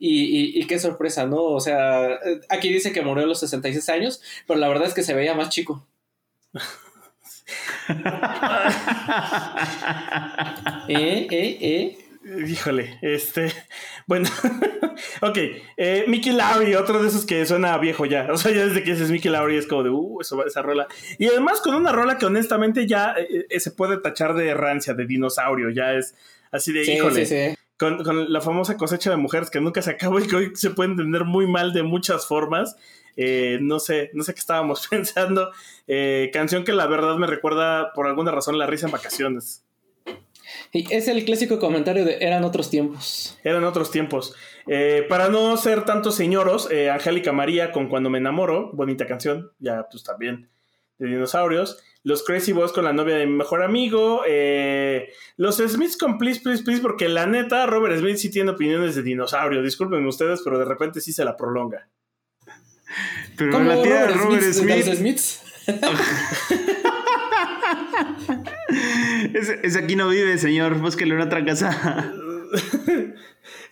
Y, 0.00 0.24
y, 0.24 0.60
y, 0.60 0.66
qué 0.66 0.78
sorpresa, 0.78 1.26
¿no? 1.26 1.42
O 1.42 1.60
sea, 1.60 2.18
aquí 2.48 2.72
dice 2.72 2.90
que 2.90 3.02
murió 3.02 3.24
a 3.24 3.26
los 3.26 3.40
66 3.40 3.88
años, 3.90 4.22
pero 4.46 4.58
la 4.58 4.66
verdad 4.66 4.88
es 4.88 4.94
que 4.94 5.02
se 5.02 5.14
veía 5.14 5.34
más 5.34 5.50
chico. 5.50 5.86
¿Eh? 10.88 11.26
¿Eh? 11.30 11.58
¿Eh? 11.60 11.98
Híjole, 12.46 12.98
este. 13.00 13.50
Bueno, 14.06 14.28
ok. 15.22 15.38
Eh, 15.76 16.04
Mickey 16.06 16.32
Lowry, 16.32 16.74
otro 16.74 17.02
de 17.02 17.08
esos 17.08 17.24
que 17.24 17.46
suena 17.46 17.78
viejo 17.78 18.04
ya. 18.04 18.28
O 18.30 18.36
sea, 18.36 18.52
ya 18.52 18.66
desde 18.66 18.84
que 18.84 18.92
dices 18.92 19.10
Mickey 19.10 19.30
Lowry 19.30 19.56
es 19.56 19.66
como 19.66 19.82
de, 19.82 19.90
uh, 19.90 20.20
eso, 20.20 20.44
esa 20.44 20.60
rola. 20.60 20.86
Y 21.18 21.26
además 21.26 21.60
con 21.62 21.74
una 21.74 21.92
rola 21.92 22.18
que 22.18 22.26
honestamente 22.26 22.86
ya 22.86 23.14
eh, 23.18 23.46
eh, 23.48 23.60
se 23.60 23.70
puede 23.70 23.96
tachar 23.98 24.34
de 24.34 24.52
rancia, 24.52 24.92
de 24.92 25.06
dinosaurio. 25.06 25.70
Ya 25.70 25.94
es 25.94 26.14
así 26.50 26.72
de, 26.72 26.84
híjole. 26.84 27.56
Con, 27.80 28.04
con, 28.04 28.32
la 28.32 28.40
famosa 28.40 28.76
cosecha 28.76 29.10
de 29.10 29.16
mujeres 29.16 29.50
que 29.50 29.60
nunca 29.60 29.82
se 29.82 29.90
acabó 29.90 30.20
y 30.20 30.28
que 30.28 30.36
hoy 30.36 30.52
se 30.54 30.70
puede 30.70 30.90
entender 30.90 31.24
muy 31.24 31.48
mal 31.48 31.72
de 31.72 31.82
muchas 31.82 32.26
formas. 32.26 32.76
Eh, 33.16 33.58
no 33.60 33.80
sé, 33.80 34.10
no 34.14 34.22
sé 34.22 34.34
qué 34.34 34.40
estábamos 34.40 34.86
pensando. 34.90 35.50
Eh, 35.88 36.30
canción 36.32 36.62
que 36.62 36.72
la 36.72 36.86
verdad 36.86 37.16
me 37.16 37.26
recuerda 37.26 37.92
por 37.94 38.06
alguna 38.06 38.30
razón 38.30 38.58
la 38.58 38.66
risa 38.66 38.86
en 38.86 38.92
vacaciones. 38.92 39.64
Y 40.72 40.92
es 40.92 41.08
el 41.08 41.24
clásico 41.24 41.58
comentario 41.58 42.04
de 42.04 42.18
eran 42.20 42.44
otros 42.44 42.70
tiempos. 42.70 43.38
Eran 43.42 43.64
otros 43.64 43.90
tiempos. 43.90 44.34
Eh, 44.66 45.04
para 45.08 45.28
no 45.28 45.56
ser 45.56 45.84
tantos 45.84 46.14
señoros, 46.14 46.70
eh, 46.70 46.90
Angélica 46.90 47.32
María 47.32 47.72
con 47.72 47.88
Cuando 47.88 48.10
me 48.10 48.18
enamoro, 48.18 48.70
bonita 48.72 49.06
canción, 49.06 49.52
ya 49.58 49.88
pues 49.90 50.04
también 50.04 50.48
de 50.98 51.08
dinosaurios. 51.08 51.82
Los 52.02 52.22
Crazy 52.24 52.52
Boys 52.52 52.72
con 52.72 52.84
la 52.84 52.92
novia 52.92 53.16
de 53.16 53.26
mi 53.26 53.34
mejor 53.34 53.62
amigo. 53.62 54.22
eh, 54.26 55.12
los 55.36 55.56
Smiths 55.58 55.96
con 55.98 56.16
Please, 56.18 56.40
Please, 56.40 56.62
Please, 56.62 56.80
porque 56.80 57.08
la 57.08 57.26
neta, 57.26 57.66
Robert 57.66 57.98
Smith 57.98 58.16
sí 58.16 58.30
tiene 58.30 58.50
opiniones 58.52 58.94
de 58.94 59.02
dinosaurio. 59.02 59.62
Disculpen 59.62 60.06
ustedes, 60.06 60.40
pero 60.42 60.58
de 60.58 60.64
repente 60.64 61.00
sí 61.00 61.12
se 61.12 61.24
la 61.24 61.36
prolonga. 61.36 61.88
Pero 63.36 63.52
¿Cómo 63.52 63.64
la 63.68 63.82
tía 63.82 64.06
de 64.06 64.14
Robert 64.14 64.20
Robert 64.22 64.42
Smith, 64.42 64.74
de 64.74 64.82
Smith. 64.82 64.86
los 64.86 64.98
Smiths? 64.98 65.42
Ese, 69.34 69.60
ese 69.62 69.78
aquí 69.78 69.96
no 69.96 70.08
vive, 70.08 70.38
señor. 70.38 70.74
Búsquele 70.78 71.14
una 71.14 71.24
otra 71.24 71.44
casa. 71.44 72.12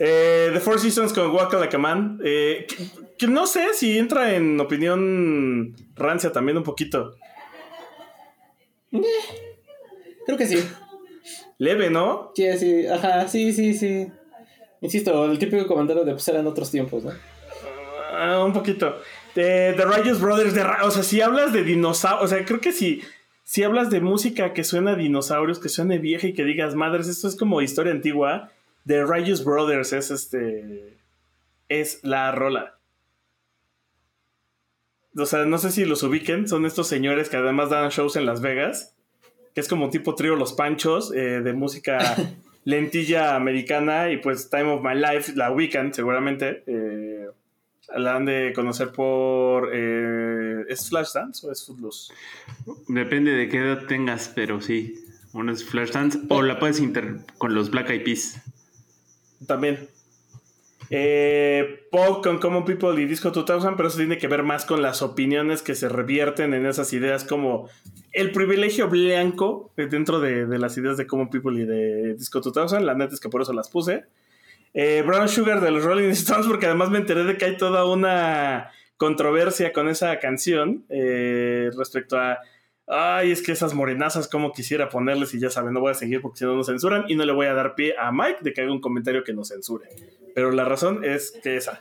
Eh, 0.01 0.51
The 0.53 0.61
Four 0.61 0.79
Seasons 0.79 1.13
con 1.13 1.33
Walk 1.33 1.53
Like 1.55 1.75
a 1.75 1.79
Man. 1.79 2.21
eh, 2.23 2.67
que, 2.69 2.87
que 3.19 3.27
no 3.27 3.49
sé 3.49 3.75
si 3.75 3.99
entra 3.99 4.33
en 4.37 4.59
opinión 4.61 5.75
rancia 5.97 6.31
también 6.31 6.57
un 6.57 6.63
poquito. 6.63 7.17
Creo 8.91 10.39
que 10.39 10.47
sí. 10.47 10.63
Leve, 11.59 11.91
¿no? 11.91 12.33
Sí, 12.35 12.47
sí, 12.59 12.87
ajá, 12.87 13.29
sí, 13.29 13.53
sí, 13.53 13.75
sí. 13.75 14.11
Insisto, 14.81 15.25
el 15.25 15.39
típico 15.39 15.67
comentario 15.67 16.05
de 16.05 16.13
pues 16.13 16.29
eran 16.29 16.47
otros 16.47 16.71
tiempos, 16.71 17.05
¿no? 17.05 17.13
Ah, 18.13 18.45
un 18.45 18.53
poquito. 18.53 18.97
De 19.35 19.75
The 19.77 19.85
Righteous 19.85 20.21
Brothers, 20.21 20.55
de, 20.55 20.63
o 20.63 20.91
sea, 20.91 21.03
si 21.03 21.21
hablas 21.21 21.53
de 21.53 21.65
dinosaurios, 21.65 22.25
o 22.25 22.29
sea, 22.35 22.45
creo 22.45 22.61
que 22.61 22.73
si, 22.73 23.03
si 23.45 23.63
hablas 23.63 23.91
de 23.91 24.01
música 24.01 24.53
que 24.53 24.65
suena 24.65 24.93
a 24.93 24.97
dinosaurios, 24.97 25.59
que 25.59 25.69
suene 25.69 25.99
vieja 25.99 26.27
y 26.27 26.35
que 26.35 26.45
digas, 26.45 26.75
madres, 26.75 27.09
esto 27.09 27.29
es 27.29 27.37
como 27.37 27.61
historia 27.61 27.93
antigua, 27.93 28.51
The 28.87 29.05
Righteous 29.05 29.45
Brothers 29.45 29.93
es 29.93 30.11
este. 30.11 30.99
Es 31.69 32.03
la 32.03 32.33
rola. 32.33 32.78
O 35.19 35.27
sea, 35.27 35.45
no 35.45 35.59
sé 35.59 35.71
si 35.71 35.85
los 35.85 36.03
ubiquen, 36.03 36.49
son 36.49 36.65
estos 36.67 36.89
señores 36.89 37.29
que 37.29 37.37
además 37.37 37.71
dan 37.71 37.91
shows 37.91 38.17
en 38.17 38.27
Las 38.27 38.41
Vegas, 38.41 38.95
que 39.55 39.61
es 39.61 39.69
como 39.69 39.91
tipo 39.91 40.15
trío 40.15 40.37
Los 40.37 40.53
Panchos, 40.53 41.13
eh, 41.15 41.41
de 41.43 41.53
música 41.53 41.99
lentilla 42.65 43.35
americana, 43.37 44.11
y 44.11 44.19
pues 44.19 44.49
Time 44.51 44.73
of 44.73 44.83
My 44.85 44.95
Life, 44.95 45.33
la 45.35 45.51
ubican 45.51 45.93
seguramente. 45.93 46.63
eh, 46.67 47.27
la 47.97 48.17
han 48.17 48.27
de 48.27 48.53
conocer 48.55 48.93
por. 48.93 49.71
eh, 49.73 50.65
¿Es 50.69 50.91
Flashdance 50.91 51.47
o 51.47 51.51
es 51.51 51.65
Footloose? 51.65 52.13
Depende 52.89 53.31
de 53.33 53.49
qué 53.49 53.59
edad 53.61 53.87
tengas, 53.87 54.31
pero 54.35 54.61
sí. 54.61 54.95
Uno 55.33 55.53
es 55.53 55.65
Flashdance 55.65 56.19
o 56.29 56.43
la 56.43 56.59
puedes 56.59 56.81
inter 56.81 57.17
con 57.39 57.55
los 57.55 57.71
Black 57.71 57.89
Eyed 57.91 58.05
Peas. 58.05 58.43
También. 59.47 59.89
Eh, 60.91 61.87
Pop 61.91 62.23
con 62.23 62.39
Common 62.39 62.65
People 62.65 63.01
y 63.01 63.07
Disco 63.07 63.31
2000, 63.31 63.75
pero 63.77 63.89
eso 63.89 63.99
tiene 63.99 64.19
que 64.19 64.29
ver 64.29 64.43
más 64.43 64.65
con 64.65 64.81
las 64.81 65.03
opiniones 65.03 65.63
que 65.63 65.75
se 65.75 65.89
revierten 65.89 66.55
en 66.55 66.67
esas 66.67 66.93
ideas 66.93 67.25
como 67.25 67.69
el 68.13 68.33
privilegio 68.33 68.89
blanco 68.89 69.71
dentro 69.77 70.19
de, 70.21 70.47
las 70.59 70.77
ideas 70.79 70.97
de 70.97 71.07
Common 71.07 71.29
People 71.29 71.61
y 71.61 71.67
de 71.67 72.15
Disco 72.15 72.41
2000. 72.41 72.87
La 72.87 72.95
neta 72.95 73.15
es 73.15 73.21
que 73.21 73.29
por 73.29 73.43
eso 73.43 73.53
las 73.53 73.69
puse. 73.69 74.05
Eh, 74.75 75.03
Brown 75.07 75.29
Sugar 75.29 75.61
de 75.61 75.71
los 75.71 75.85
Rolling 75.85 76.11
Stones, 76.11 76.47
porque 76.47 76.67
además 76.67 76.91
me 76.91 76.99
enteré 76.99 77.25
de 77.25 77.37
que 77.37 77.45
hay 77.45 77.57
toda 77.57 77.85
una 77.85 78.71
controversia 78.97 79.73
con 79.73 79.89
esa 79.89 80.19
canción 80.19 80.85
eh, 80.89 81.71
respecto 81.77 82.19
a. 82.19 82.39
Ay, 82.91 83.33
es 83.33 83.43
que 83.43 83.53
esas 83.53 83.75
morenazas, 83.75 84.29
como 84.29 84.53
quisiera 84.53 84.89
ponerles, 84.89 85.35
y 85.35 85.41
ya 85.41 85.51
saben, 85.51 85.75
no 85.75 85.81
voy 85.81 85.91
a 85.91 85.95
seguir 85.95 86.23
porque 86.23 86.39
si 86.39 86.45
no 86.45 86.55
nos 86.57 86.67
censuran, 86.67 87.05
y 87.09 87.17
no 87.17 87.25
le 87.25 87.33
voy 87.33 87.47
a 87.47 87.55
dar 87.55 87.75
pie 87.75 87.95
a 87.99 88.11
Mike 88.13 88.39
de 88.41 88.53
que 88.55 88.63
haga 88.63 88.73
un 88.73 88.81
comentario 88.81 89.25
que 89.25 89.33
nos 89.35 89.49
censure. 89.49 89.89
Pero 90.35 90.51
la 90.53 90.65
razón 90.65 91.05
es 91.05 91.33
que 91.43 91.57
esa. 91.57 91.81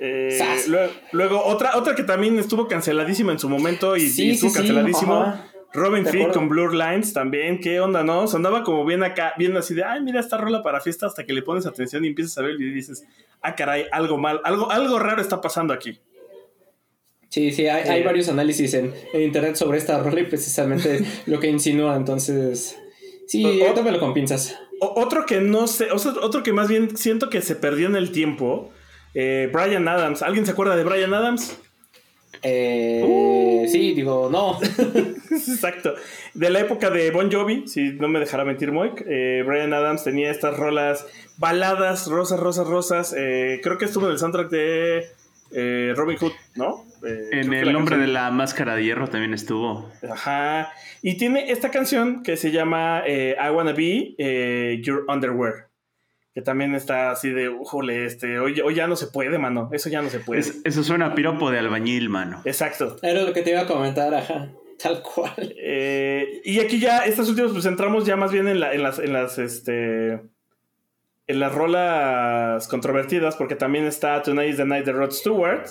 Eh, 0.00 0.38
luego, 0.68 0.92
luego 1.10 1.44
otra, 1.44 1.76
otra 1.76 1.96
que 1.96 2.04
también 2.04 2.38
estuvo 2.38 2.68
canceladísima 2.68 3.32
en 3.32 3.40
su 3.40 3.48
momento 3.48 3.96
y, 3.96 4.08
Sí, 4.08 4.26
y 4.26 4.30
estuvo 4.32 4.50
sí, 4.50 4.56
canceladísimo. 4.56 5.22
ajá. 5.22 5.44
Robin 5.74 6.04
Thicke 6.04 6.32
con 6.32 6.48
Blur 6.48 6.74
Lines 6.74 7.12
también, 7.12 7.60
¿qué 7.60 7.78
onda, 7.80 8.02
no? 8.02 8.26
Sonaba 8.26 8.62
como 8.62 8.86
bien 8.86 9.02
acá, 9.02 9.34
bien 9.36 9.54
así 9.56 9.74
de, 9.74 9.84
ay, 9.84 10.00
mira 10.02 10.18
esta 10.20 10.38
rola 10.38 10.62
para 10.62 10.80
fiesta, 10.80 11.06
hasta 11.06 11.26
que 11.26 11.34
le 11.34 11.42
pones 11.42 11.66
atención 11.66 12.04
y 12.04 12.08
empiezas 12.08 12.38
a 12.38 12.42
ver 12.42 12.58
y 12.58 12.70
dices, 12.72 13.04
ah, 13.42 13.54
caray, 13.54 13.84
algo 13.92 14.16
mal, 14.16 14.40
algo, 14.44 14.70
algo 14.70 14.98
raro 14.98 15.20
está 15.20 15.40
pasando 15.42 15.74
aquí. 15.74 16.00
Sí, 17.30 17.52
sí, 17.52 17.66
hay, 17.68 17.88
hay 17.88 18.00
Eh. 18.00 18.04
varios 18.04 18.28
análisis 18.28 18.72
en, 18.74 18.92
en 19.12 19.22
internet 19.22 19.56
sobre 19.56 19.78
esta 19.78 19.98
rola 20.02 20.20
y 20.20 20.24
precisamente 20.24 21.04
lo 21.26 21.38
que 21.40 21.48
insinúa, 21.48 21.94
entonces... 21.96 22.78
Sí, 23.26 23.44
O- 23.62 23.74
tómalo 23.74 24.00
con 24.00 24.14
pinzas. 24.14 24.56
Otro 24.80 25.26
que 25.26 25.40
no 25.40 25.66
sé, 25.66 25.88
otro 25.92 26.42
que 26.42 26.52
más 26.52 26.68
bien 26.68 26.96
siento 26.96 27.28
que 27.30 27.42
se 27.42 27.56
perdió 27.56 27.86
en 27.88 27.96
el 27.96 28.12
tiempo, 28.12 28.70
eh, 29.14 29.50
Brian 29.52 29.86
Adams. 29.88 30.22
¿Alguien 30.22 30.46
se 30.46 30.52
acuerda 30.52 30.76
de 30.76 30.84
Brian 30.84 31.12
Adams? 31.12 31.58
Eh, 32.42 33.02
Uh. 33.04 33.66
Sí, 33.68 33.92
digo, 33.92 34.28
no. 34.30 34.58
Exacto. 35.30 35.94
De 36.34 36.48
la 36.50 36.60
época 36.60 36.88
de 36.90 37.10
Bon 37.10 37.30
Jovi, 37.30 37.66
si 37.68 37.90
no 37.94 38.08
me 38.08 38.20
dejará 38.20 38.44
mentir 38.44 38.70
Moik, 38.72 39.04
eh, 39.06 39.42
Brian 39.46 39.74
Adams 39.74 40.04
tenía 40.04 40.30
estas 40.30 40.56
rolas 40.56 41.04
baladas, 41.36 42.06
rosas, 42.06 42.38
rosas, 42.40 42.66
rosas. 42.66 43.14
eh, 43.18 43.60
creo 43.62 43.76
que 43.78 43.84
estuvo 43.86 44.06
en 44.06 44.12
el 44.12 44.18
soundtrack 44.18 44.48
de 44.48 45.04
Robin 45.94 46.16
Hood, 46.18 46.32
¿no? 46.54 46.84
Eh, 47.06 47.28
En 47.32 47.52
el 47.52 47.66
la 47.66 47.72
nombre 47.72 47.96
canción- 47.96 48.00
de 48.00 48.06
la 48.08 48.30
máscara 48.30 48.74
de 48.74 48.84
hierro 48.84 49.08
también 49.08 49.34
estuvo. 49.34 49.90
Ajá. 50.10 50.72
Y 51.02 51.16
tiene 51.16 51.50
esta 51.50 51.70
canción 51.70 52.22
que 52.22 52.36
se 52.36 52.50
llama 52.50 53.02
eh, 53.06 53.36
I 53.38 53.50
Wanna 53.50 53.72
Be 53.72 54.14
eh, 54.18 54.80
Your 54.82 55.04
Underwear. 55.08 55.68
Que 56.34 56.42
también 56.42 56.74
está 56.74 57.10
así 57.10 57.30
de, 57.30 57.48
ujole, 57.48 58.04
este, 58.04 58.38
hoy, 58.38 58.60
hoy 58.60 58.74
ya 58.74 58.86
no 58.86 58.94
se 58.96 59.08
puede, 59.08 59.38
mano. 59.38 59.70
Eso 59.72 59.88
ya 59.88 60.02
no 60.02 60.08
se 60.08 60.20
puede. 60.20 60.40
Es- 60.40 60.60
eso 60.64 60.84
suena 60.84 61.06
a 61.06 61.14
piropo 61.14 61.50
de 61.50 61.58
albañil, 61.58 62.08
mano. 62.10 62.42
Exacto. 62.44 62.96
Era 63.02 63.22
lo 63.22 63.32
que 63.32 63.42
te 63.42 63.50
iba 63.50 63.62
a 63.62 63.66
comentar, 63.66 64.14
ajá. 64.14 64.48
Tal 64.80 65.02
cual. 65.02 65.52
Eh, 65.60 66.40
y 66.44 66.60
aquí 66.60 66.78
ya, 66.78 66.98
estas 67.04 67.28
últimas, 67.28 67.50
pues 67.50 67.66
entramos 67.66 68.06
ya 68.06 68.14
más 68.14 68.30
bien 68.30 68.46
en, 68.46 68.60
la- 68.60 68.72
en 68.72 68.82
las, 68.84 69.00
en 69.00 69.12
las, 69.12 69.38
este, 69.40 70.12
en 71.26 71.40
las 71.40 71.52
rolas 71.52 72.68
controvertidas, 72.68 73.34
porque 73.34 73.56
también 73.56 73.84
está 73.86 74.22
Tonight 74.22 74.50
is 74.50 74.56
the 74.58 74.64
Night 74.64 74.84
de 74.84 74.92
Rod 74.92 75.10
Stewart, 75.10 75.66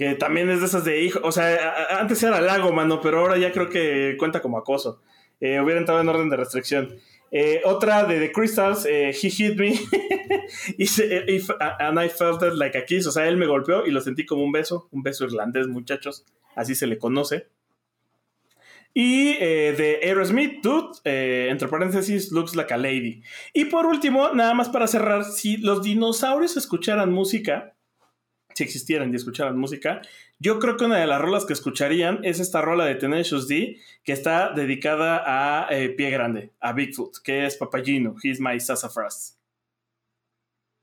que 0.00 0.14
también 0.14 0.48
es 0.48 0.60
de 0.60 0.66
esas 0.66 0.82
de 0.82 1.02
hijo, 1.02 1.20
o 1.22 1.30
sea, 1.30 1.98
antes 2.00 2.22
era 2.22 2.40
lago, 2.40 2.72
mano, 2.72 3.02
pero 3.02 3.18
ahora 3.18 3.36
ya 3.36 3.52
creo 3.52 3.68
que 3.68 4.16
cuenta 4.18 4.40
como 4.40 4.56
acoso. 4.56 5.02
Eh, 5.42 5.60
hubiera 5.60 5.78
entrado 5.78 6.00
en 6.00 6.08
orden 6.08 6.30
de 6.30 6.38
restricción. 6.38 6.96
Eh, 7.30 7.60
otra 7.66 8.04
de 8.04 8.18
The 8.18 8.32
Crystals, 8.32 8.86
eh, 8.86 9.10
He 9.10 9.28
Hit 9.28 9.58
Me, 9.58 9.74
y 10.78 10.86
and 11.80 12.02
I 12.02 12.08
felt 12.08 12.42
it 12.42 12.54
like 12.54 12.78
a 12.78 12.86
kiss, 12.86 13.08
o 13.08 13.12
sea, 13.12 13.28
él 13.28 13.36
me 13.36 13.44
golpeó 13.44 13.84
y 13.84 13.90
lo 13.90 14.00
sentí 14.00 14.24
como 14.24 14.42
un 14.42 14.52
beso, 14.52 14.88
un 14.90 15.02
beso 15.02 15.26
irlandés, 15.26 15.66
muchachos, 15.66 16.24
así 16.56 16.74
se 16.74 16.86
le 16.86 16.96
conoce. 16.96 17.48
Y 18.94 19.36
eh, 19.38 19.74
de 19.76 20.00
Aerosmith, 20.02 20.62
Dude, 20.62 21.50
entre 21.50 21.68
paréntesis, 21.68 22.32
Looks 22.32 22.56
Like 22.56 22.72
a 22.72 22.78
Lady. 22.78 23.22
Y 23.52 23.66
por 23.66 23.84
último, 23.84 24.30
nada 24.32 24.54
más 24.54 24.70
para 24.70 24.86
cerrar, 24.86 25.24
si 25.26 25.58
los 25.58 25.82
dinosaurios 25.82 26.56
escucharan 26.56 27.12
música, 27.12 27.74
si 28.54 28.64
existieran 28.64 29.12
y 29.12 29.16
escucharan 29.16 29.58
música, 29.58 30.02
yo 30.38 30.58
creo 30.58 30.76
que 30.76 30.84
una 30.84 30.98
de 30.98 31.06
las 31.06 31.20
rolas 31.20 31.44
que 31.44 31.52
escucharían 31.52 32.20
es 32.24 32.40
esta 32.40 32.62
rola 32.62 32.84
de 32.84 32.94
Tenacious 32.94 33.48
D, 33.48 33.78
que 34.04 34.12
está 34.12 34.52
dedicada 34.52 35.22
a 35.26 35.68
eh, 35.70 35.90
Pie 35.90 36.10
Grande, 36.10 36.52
a 36.60 36.72
Bigfoot, 36.72 37.18
que 37.22 37.46
es 37.46 37.56
Papagino, 37.56 38.16
He's 38.22 38.40
My 38.40 38.58
Sassafras. 38.58 39.38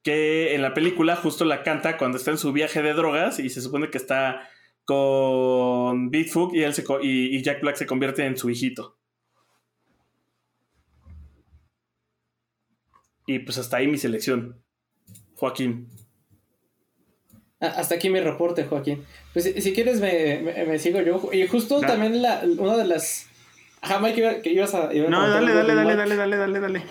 Que 0.04 0.56
en 0.56 0.62
la 0.62 0.74
película 0.74 1.16
justo 1.16 1.44
la 1.44 1.64
canta 1.64 1.98
cuando 1.98 2.18
está 2.18 2.32
en 2.32 2.38
su 2.38 2.54
viaje 2.54 2.82
de 2.82 2.94
drogas 2.94 3.40
y 3.40 3.50
se 3.50 3.62
supone 3.62 3.90
que 3.90 3.98
está 3.98 4.48
con 4.86 6.12
Bigfoot 6.12 6.54
y, 6.54 6.64
él 6.64 6.74
se 6.74 6.86
y 7.02 7.42
Jack 7.42 7.62
Black 7.62 7.76
se 7.76 7.86
convierte 7.86 8.26
en 8.26 8.38
su 8.38 8.50
hijito. 8.50 8.98
Y 13.28 13.40
pues 13.40 13.58
hasta 13.58 13.78
ahí 13.78 13.88
mi 13.88 13.98
selección. 13.98 14.64
Joaquín. 15.36 15.90
Ah, 17.60 17.74
Hasta 17.78 17.96
aquí 17.96 18.10
mi 18.10 18.20
reporte, 18.20 18.64
Joaquín. 18.66 19.04
Pues 19.34 19.46
si, 19.46 19.62
si 19.62 19.74
quieres 19.74 20.00
me, 20.00 20.40
me- 20.40 20.66
me 20.66 20.80
sigo 20.80 21.02
yo. 21.02 21.30
Y 21.34 21.48
justo 21.48 21.80
también 21.82 22.22
la, 22.22 22.44
una 22.58 22.78
de 22.78 22.86
las... 22.86 23.28
Ajá, 23.82 24.00
Mike, 24.00 24.20
iba- 24.20 24.42
que 24.42 24.52
ibas 24.52 24.74
a... 24.74 24.94
iba 24.94 25.08
a 25.08 25.10
No, 25.10 25.28
dale, 25.30 25.54
dale, 25.54 25.74
dale, 25.76 25.96
dale, 25.96 26.16
dale, 26.16 26.38
dale, 26.38 26.60
dale. 26.60 26.82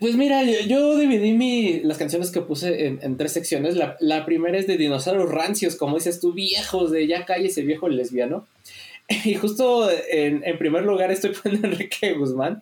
Pues 0.00 0.16
mira, 0.16 0.42
yo, 0.42 0.58
yo 0.66 0.96
dividí 0.98 1.32
mi, 1.32 1.80
las 1.80 1.96
canciones 1.98 2.30
que 2.32 2.40
puse 2.40 2.86
en, 2.86 2.98
en 3.02 3.16
tres 3.16 3.32
secciones. 3.32 3.76
La, 3.76 3.96
la 4.00 4.24
primera 4.26 4.58
es 4.58 4.66
de 4.66 4.76
dinosaurios 4.76 5.30
rancios, 5.30 5.76
como 5.76 5.96
dices 5.96 6.20
tú, 6.20 6.32
viejos, 6.32 6.90
de 6.90 7.06
ya 7.06 7.24
cállese 7.24 7.62
viejo 7.62 7.88
lesbiano. 7.88 8.46
Y 9.24 9.36
justo 9.36 9.88
en, 10.10 10.42
en 10.44 10.58
primer 10.58 10.82
lugar 10.82 11.12
estoy 11.12 11.30
poniendo 11.42 11.68
a 11.68 11.70
Enrique 11.70 12.14
Guzmán, 12.14 12.60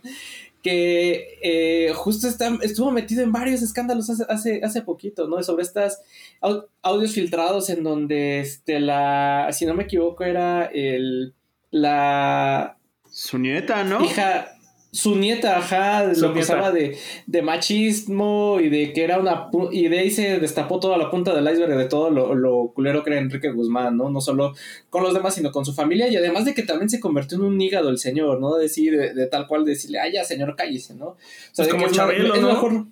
que 0.65 1.39
eh, 1.43 1.93
justo 1.95 2.27
está, 2.27 2.57
estuvo 2.63 2.91
metido 2.91 3.23
en 3.23 3.33
varios 3.33 3.61
escándalos 3.61 4.09
hace, 4.09 4.25
hace, 4.31 4.61
hace 4.65 4.81
poquito, 4.81 5.29
¿no? 5.29 5.43
Sobre 5.43 5.63
estas 5.63 6.01
au- 6.41 6.67
audios 6.81 7.13
filtrados 7.13 7.69
en 7.69 7.85
donde 7.85 8.41
este, 8.41 8.81
la, 8.81 9.49
si 9.53 9.67
no 9.67 9.75
me 9.75 9.83
equivoco, 9.83 10.25
era 10.25 10.65
el, 10.65 11.35
la 11.71 12.79
Su 13.11 13.39
nieta, 13.39 13.85
¿no? 13.85 14.03
hija, 14.03 14.54
su 14.95 15.17
nieta, 15.17 15.59
ajá, 15.59 16.05
lo 16.05 16.13
nieta. 16.13 16.29
acusaba 16.29 16.71
de, 16.71 16.97
de 17.27 17.43
machismo 17.43 18.59
y 18.61 18.69
de 18.69 18.93
que 18.93 19.03
era 19.03 19.19
una... 19.19 19.51
Y 19.73 19.89
de 19.89 19.99
ahí 19.99 20.11
se 20.11 20.39
destapó 20.39 20.79
toda 20.79 20.97
la 20.97 21.11
punta 21.11 21.35
del 21.35 21.53
iceberg 21.53 21.77
de 21.77 21.87
todo 21.87 22.11
lo, 22.11 22.35
lo 22.35 22.73
culero 22.75 23.03
que 23.03 23.11
era 23.11 23.19
Enrique 23.21 23.51
Guzmán, 23.51 23.97
¿no? 23.97 24.09
No 24.11 24.21
solo 24.21 24.55
con 24.91 25.03
los 25.03 25.13
demás, 25.13 25.35
sino 25.35 25.51
con 25.51 25.65
su 25.65 25.75
familia. 25.75 26.09
Y 26.09 26.17
además 26.17 26.45
de 26.45 26.55
que 26.55 26.63
también 26.63 26.89
se 26.89 27.01
convirtió 27.01 27.37
en 27.39 27.45
un 27.45 27.61
hígado 27.61 27.89
el 27.91 27.99
señor, 27.99 28.41
¿no? 28.41 28.55
Decir, 28.55 28.97
de, 28.97 29.13
de 29.15 29.27
tal 29.27 29.47
cual 29.49 29.65
decirle, 29.65 29.99
ay, 29.99 30.13
ya, 30.13 30.25
señor, 30.25 30.55
cállese, 30.57 30.95
¿no? 30.95 31.07
O 31.09 31.17
sea, 31.53 31.65
Es 31.65 31.67
de 31.67 31.71
como 31.73 31.85
que 31.87 31.91
es, 31.91 31.97
ma- 31.99 32.05
Chabelo, 32.05 32.35
es 32.35 32.41
¿no? 32.41 32.49
mejor... 32.49 32.87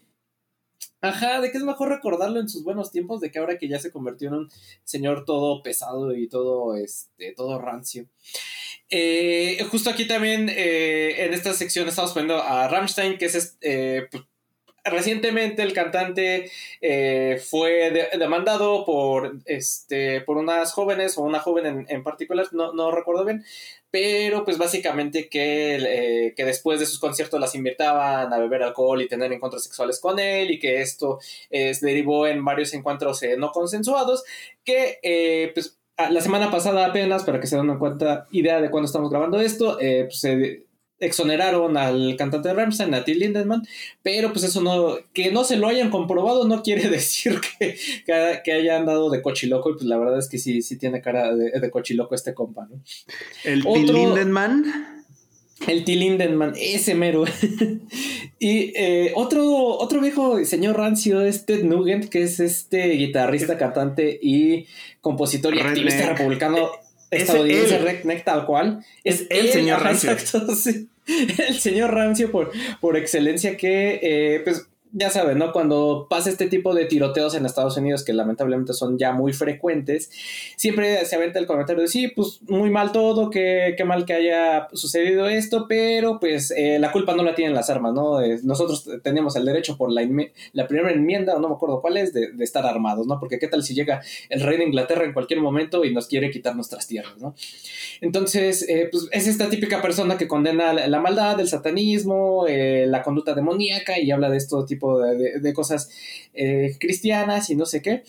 Ajá, 1.04 1.40
de 1.40 1.50
que 1.50 1.58
es 1.58 1.64
mejor 1.64 1.88
recordarlo 1.88 2.38
en 2.38 2.48
sus 2.48 2.62
buenos 2.62 2.92
tiempos, 2.92 3.20
de 3.20 3.32
que 3.32 3.40
ahora 3.40 3.58
que 3.58 3.66
ya 3.66 3.80
se 3.80 3.90
convirtió 3.90 4.28
en 4.28 4.34
un 4.34 4.48
señor 4.84 5.24
todo 5.24 5.60
pesado 5.60 6.14
y 6.14 6.28
todo, 6.28 6.76
este, 6.76 7.32
todo 7.36 7.58
rancio. 7.60 8.06
Eh, 8.94 9.64
justo 9.70 9.88
aquí 9.88 10.06
también 10.06 10.50
eh, 10.50 11.24
en 11.24 11.32
esta 11.32 11.54
sección 11.54 11.88
estamos 11.88 12.12
poniendo 12.12 12.42
a 12.42 12.68
Rammstein, 12.68 13.16
que 13.16 13.24
es 13.24 13.56
eh, 13.62 14.06
pues, 14.10 14.24
recientemente 14.84 15.62
el 15.62 15.72
cantante 15.72 16.50
eh, 16.82 17.42
fue 17.48 17.90
de- 17.90 18.18
demandado 18.18 18.84
por, 18.84 19.38
este, 19.46 20.20
por 20.20 20.36
unas 20.36 20.72
jóvenes 20.74 21.16
o 21.16 21.22
una 21.22 21.40
joven 21.40 21.64
en, 21.64 21.86
en 21.88 22.02
particular, 22.02 22.48
no, 22.52 22.74
no 22.74 22.90
recuerdo 22.90 23.24
bien, 23.24 23.46
pero 23.90 24.44
pues 24.44 24.58
básicamente 24.58 25.30
que, 25.30 25.76
eh, 26.28 26.34
que 26.36 26.44
después 26.44 26.78
de 26.78 26.84
sus 26.84 26.98
conciertos 26.98 27.40
las 27.40 27.54
invitaban 27.54 28.30
a 28.30 28.38
beber 28.38 28.62
alcohol 28.62 29.00
y 29.00 29.08
tener 29.08 29.32
encuentros 29.32 29.64
sexuales 29.64 30.00
con 30.00 30.18
él 30.18 30.50
y 30.50 30.58
que 30.58 30.82
esto 30.82 31.18
derivó 31.50 32.26
en 32.26 32.44
varios 32.44 32.74
encuentros 32.74 33.22
no 33.38 33.52
consensuados 33.52 34.22
que 34.64 35.50
pues 35.54 35.78
la 35.98 36.20
semana 36.20 36.50
pasada 36.50 36.86
apenas, 36.86 37.24
para 37.24 37.40
que 37.40 37.46
se 37.46 37.56
den 37.56 37.66
una 37.68 37.78
cuenta 37.78 38.26
idea 38.32 38.60
de 38.60 38.70
cuándo 38.70 38.86
estamos 38.86 39.10
grabando 39.10 39.40
esto, 39.40 39.78
eh, 39.80 40.04
pues 40.04 40.20
se 40.20 40.64
exoneraron 40.98 41.76
al 41.76 42.14
cantante 42.16 42.48
de 42.48 42.54
Rammstein, 42.54 42.94
a 42.94 43.04
Till 43.04 43.18
Lindemann, 43.18 43.62
pero 44.02 44.30
pues 44.32 44.44
eso 44.44 44.60
no, 44.60 44.96
que 45.12 45.32
no 45.32 45.42
se 45.42 45.56
lo 45.56 45.66
hayan 45.66 45.90
comprobado 45.90 46.46
no 46.46 46.62
quiere 46.62 46.88
decir 46.88 47.40
que, 47.58 47.76
que, 48.06 48.40
que 48.44 48.52
haya 48.52 48.76
andado 48.76 49.10
de 49.10 49.20
cochiloco 49.20 49.70
y 49.70 49.72
pues 49.74 49.84
la 49.84 49.98
verdad 49.98 50.18
es 50.20 50.28
que 50.28 50.38
sí, 50.38 50.62
sí 50.62 50.78
tiene 50.78 51.00
cara 51.02 51.34
de, 51.34 51.50
de 51.58 51.70
cochiloco 51.72 52.14
este 52.14 52.34
compa, 52.34 52.68
¿no? 52.70 52.80
El 53.44 53.60
Otro- 53.66 53.74
Till 53.74 53.92
Lindemann. 53.94 55.01
El 55.66 55.84
Till 55.84 56.00
Lindemann, 56.00 56.54
ese 56.58 56.94
mero. 56.94 57.24
y 58.38 58.72
eh, 58.76 59.12
otro, 59.14 59.44
otro 59.46 60.00
viejo 60.00 60.44
señor 60.44 60.76
rancio 60.76 61.20
es 61.22 61.46
Ted 61.46 61.64
Nugent, 61.64 62.08
que 62.08 62.22
es 62.22 62.40
este 62.40 62.88
guitarrista, 62.90 63.56
cantante 63.58 64.18
y 64.20 64.66
compositor 65.00 65.54
y 65.54 65.58
Redneck. 65.58 65.70
activista 65.70 66.06
republicano 66.14 66.70
estadounidense, 67.12 67.78
redneck 67.78 68.24
tal 68.24 68.46
cual. 68.46 68.84
Es 69.04 69.26
el 69.30 69.50
señor 69.50 69.82
rancio. 69.82 70.10
Exacto, 70.10 70.54
sí. 70.56 70.88
El 71.06 71.58
señor 71.58 71.92
rancio 71.92 72.30
por, 72.30 72.52
por 72.80 72.96
excelencia 72.96 73.56
que, 73.56 74.00
eh, 74.02 74.40
pues, 74.44 74.66
ya 74.92 75.10
saben, 75.10 75.38
¿no? 75.38 75.52
Cuando 75.52 76.06
pasa 76.08 76.30
este 76.30 76.46
tipo 76.46 76.74
de 76.74 76.84
tiroteos 76.84 77.34
en 77.34 77.46
Estados 77.46 77.76
Unidos, 77.76 78.04
que 78.04 78.12
lamentablemente 78.12 78.74
son 78.74 78.98
ya 78.98 79.12
muy 79.12 79.32
frecuentes, 79.32 80.10
siempre 80.56 81.04
se 81.06 81.16
aventa 81.16 81.38
el 81.38 81.46
comentario 81.46 81.82
de 81.82 81.88
sí, 81.88 82.08
pues 82.08 82.40
muy 82.46 82.70
mal 82.70 82.92
todo, 82.92 83.30
qué, 83.30 83.74
qué 83.76 83.84
mal 83.84 84.04
que 84.04 84.12
haya 84.12 84.68
sucedido 84.72 85.28
esto, 85.28 85.66
pero 85.68 86.20
pues 86.20 86.52
eh, 86.56 86.78
la 86.78 86.92
culpa 86.92 87.14
no 87.14 87.22
la 87.22 87.34
tienen 87.34 87.54
las 87.54 87.70
armas, 87.70 87.94
¿no? 87.94 88.20
Nosotros 88.42 88.88
tenemos 89.02 89.34
el 89.36 89.46
derecho 89.46 89.76
por 89.76 89.90
la, 89.90 90.06
la 90.52 90.68
primera 90.68 90.92
enmienda, 90.92 91.36
o 91.36 91.40
no 91.40 91.48
me 91.48 91.54
acuerdo 91.54 91.80
cuál 91.80 91.96
es, 91.96 92.12
de, 92.12 92.32
de 92.32 92.44
estar 92.44 92.66
armados, 92.66 93.06
¿no? 93.06 93.18
Porque 93.18 93.38
qué 93.38 93.48
tal 93.48 93.62
si 93.62 93.74
llega 93.74 94.02
el 94.28 94.40
rey 94.40 94.58
de 94.58 94.64
Inglaterra 94.64 95.04
en 95.04 95.12
cualquier 95.12 95.40
momento 95.40 95.84
y 95.84 95.92
nos 95.94 96.06
quiere 96.06 96.30
quitar 96.30 96.54
nuestras 96.54 96.86
tierras, 96.86 97.18
¿no? 97.18 97.34
Entonces, 98.00 98.68
eh, 98.68 98.88
pues 98.90 99.08
es 99.12 99.26
esta 99.26 99.48
típica 99.48 99.80
persona 99.80 100.18
que 100.18 100.28
condena 100.28 100.72
la, 100.72 101.00
maldad, 101.00 101.40
el 101.40 101.48
satanismo, 101.48 102.46
eh, 102.48 102.86
la 102.86 103.02
conducta 103.02 103.34
demoníaca 103.34 103.98
y 103.98 104.10
habla 104.10 104.28
de 104.28 104.36
esto 104.36 104.64
tipo 104.82 105.00
de, 105.00 105.52
cosas 105.52 105.90
eh, 106.34 106.74
cristianas 106.80 107.50
y 107.50 107.54
no 107.56 107.66
sé 107.66 107.80
qué. 107.82 108.02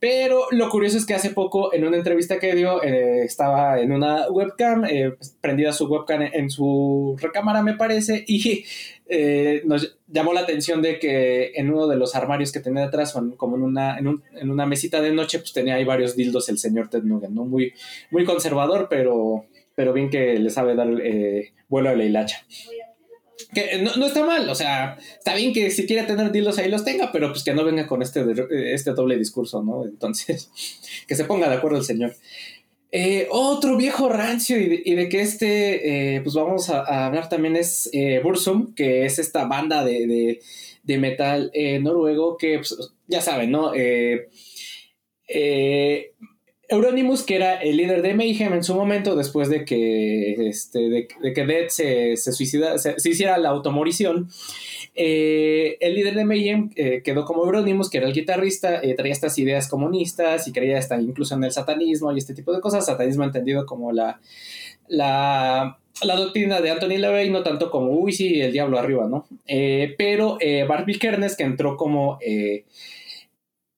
Pero 0.00 0.46
lo 0.50 0.68
curioso 0.70 0.96
es 0.98 1.06
que 1.06 1.14
hace 1.14 1.30
poco 1.30 1.72
en 1.72 1.84
una 1.86 1.96
entrevista 1.96 2.38
que 2.38 2.54
dio 2.54 2.82
eh, 2.82 3.22
estaba 3.24 3.80
en 3.80 3.92
una 3.92 4.28
webcam, 4.28 4.84
eh, 4.84 5.14
prendida 5.40 5.72
su 5.72 5.86
webcam 5.86 6.22
en, 6.22 6.50
su 6.50 7.16
recámara 7.20 7.62
me 7.62 7.74
parece, 7.74 8.24
y 8.26 8.64
eh, 9.08 9.62
nos 9.64 9.98
llamó 10.08 10.32
la 10.32 10.40
atención 10.40 10.82
de 10.82 10.98
que 10.98 11.52
en 11.54 11.70
uno 11.70 11.86
de 11.86 11.96
los 11.96 12.14
armarios 12.16 12.50
que 12.50 12.60
tenía 12.60 12.90
en- 12.90 13.32
como 13.32 13.56
en 13.56 13.62
una, 13.62 13.98
en, 13.98 14.08
un- 14.08 14.22
en 14.34 14.50
una 14.50 14.66
mesita 14.66 15.00
de 15.00 15.12
noche, 15.12 15.38
pues 15.38 15.52
tenía 15.52 15.76
ahí 15.76 15.84
varios 15.84 16.16
dildos 16.16 16.48
el 16.48 16.58
señor 16.58 16.88
Ted 16.88 17.02
Nugent, 17.04 17.32
¿no? 17.34 17.44
Muy, 17.44 17.72
muy 18.10 18.24
conservador, 18.24 18.88
pero, 18.90 19.44
pero 19.76 19.92
bien 19.92 20.10
que 20.10 20.38
le 20.38 20.50
sabe 20.50 20.74
dar 20.74 20.88
eh, 21.02 21.52
vuelo 21.68 21.90
a 21.90 21.94
la 21.94 22.04
hilacha. 22.04 22.44
Que 23.54 23.78
no, 23.82 23.94
no 23.96 24.06
está 24.06 24.24
mal, 24.24 24.48
o 24.48 24.54
sea, 24.54 24.98
está 25.18 25.34
bien 25.34 25.52
que 25.52 25.70
si 25.70 25.86
quiere 25.86 26.06
tener 26.06 26.32
dildos 26.32 26.58
ahí 26.58 26.70
los 26.70 26.84
tenga, 26.84 27.12
pero 27.12 27.30
pues 27.30 27.44
que 27.44 27.54
no 27.54 27.64
venga 27.64 27.86
con 27.86 28.02
este, 28.02 28.24
de- 28.24 28.74
este 28.74 28.92
doble 28.92 29.18
discurso, 29.18 29.62
¿no? 29.62 29.84
Entonces, 29.84 30.50
que 31.06 31.14
se 31.14 31.24
ponga 31.24 31.48
de 31.48 31.56
acuerdo 31.56 31.78
el 31.78 31.84
señor. 31.84 32.14
Eh, 32.92 33.26
otro 33.30 33.76
viejo 33.76 34.08
rancio 34.08 34.58
y 34.58 34.94
de, 34.94 35.08
que 35.08 35.20
este, 35.20 36.16
eh, 36.16 36.20
pues 36.22 36.34
vamos 36.34 36.70
a, 36.70 37.06
hablar 37.06 37.28
también 37.28 37.56
es 37.56 37.90
eh, 37.92 38.20
Bursum, 38.22 38.74
que 38.74 39.04
es 39.04 39.18
esta 39.18 39.44
banda 39.44 39.84
de, 39.84 40.06
de, 40.06 40.40
de 40.82 40.98
metal 40.98 41.50
eh, 41.52 41.78
noruego 41.78 42.38
que, 42.38 42.56
pues, 42.58 42.74
ya 43.06 43.20
saben, 43.20 43.50
¿no? 43.50 43.72
Euronymous, 46.68 47.22
que 47.22 47.36
era 47.36 47.54
el 47.56 47.76
líder 47.76 48.02
de 48.02 48.14
Mayhem 48.14 48.52
en 48.52 48.64
su 48.64 48.74
momento, 48.74 49.14
después 49.14 49.48
de 49.48 49.64
que, 49.64 50.48
este, 50.48 50.88
de, 50.88 51.06
que 51.06 51.46
Dead 51.46 51.68
se, 51.68 52.16
se 52.16 52.32
suicida, 52.32 52.78
se, 52.78 52.96
hiciera 53.04 53.38
la 53.38 53.50
automorición, 53.50 54.28
eh, 54.94 55.76
el 55.80 55.94
líder 55.94 56.14
de 56.14 56.24
Mayhem 56.24 56.70
eh, 56.74 57.02
quedó 57.04 57.24
como 57.24 57.44
Euronymous, 57.44 57.88
que 57.88 57.98
era 57.98 58.08
el 58.08 58.12
guitarrista, 58.12 58.80
eh, 58.82 58.94
traía 58.94 59.12
estas 59.12 59.38
ideas 59.38 59.68
comunistas 59.68 60.48
y 60.48 60.52
creía 60.52 60.78
hasta 60.78 61.00
incluso 61.00 61.36
en 61.36 61.44
el 61.44 61.52
satanismo 61.52 62.12
y 62.12 62.18
este 62.18 62.34
tipo 62.34 62.52
de 62.52 62.60
cosas, 62.60 62.86
satanismo 62.86 63.22
entendido 63.22 63.64
como 63.64 63.92
la, 63.92 64.20
la, 64.88 65.78
la 66.02 66.16
doctrina 66.16 66.60
de 66.60 66.70
Anthony 66.70 66.98
LaVey, 66.98 67.30
no 67.30 67.44
tanto 67.44 67.70
como, 67.70 67.92
uy, 67.92 68.12
sí, 68.12 68.40
el 68.40 68.52
diablo 68.52 68.78
arriba, 68.78 69.06
¿no? 69.08 69.26
Pero 69.46 70.38
Barbie 70.68 70.98
Kernes, 70.98 71.36
que 71.36 71.44
entró 71.44 71.76
como... 71.76 72.18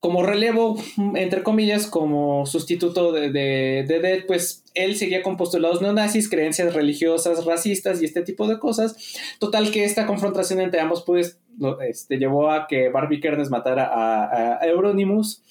Como 0.00 0.22
relevo, 0.22 0.76
entre 1.16 1.42
comillas, 1.42 1.86
como 1.88 2.46
sustituto 2.46 3.12
de, 3.12 3.32
de, 3.32 3.84
de 3.86 4.00
Dead, 4.00 4.26
pues 4.26 4.64
él 4.74 4.96
seguía 4.96 5.22
con 5.22 5.36
postulados 5.36 5.82
neonazis, 5.82 6.30
creencias 6.30 6.72
religiosas, 6.72 7.44
racistas 7.44 8.00
y 8.00 8.04
este 8.04 8.22
tipo 8.22 8.46
de 8.46 8.60
cosas. 8.60 8.96
Total 9.40 9.70
que 9.72 9.84
esta 9.84 10.06
confrontación 10.06 10.60
entre 10.60 10.80
ambos 10.80 11.02
pues 11.04 11.40
este, 11.88 12.18
llevó 12.18 12.50
a 12.50 12.68
que 12.68 12.88
Barbie 12.90 13.20
Kernes 13.20 13.50
matara 13.50 13.86
a, 13.86 14.58
a 14.60 14.66
Euronymous 14.66 15.42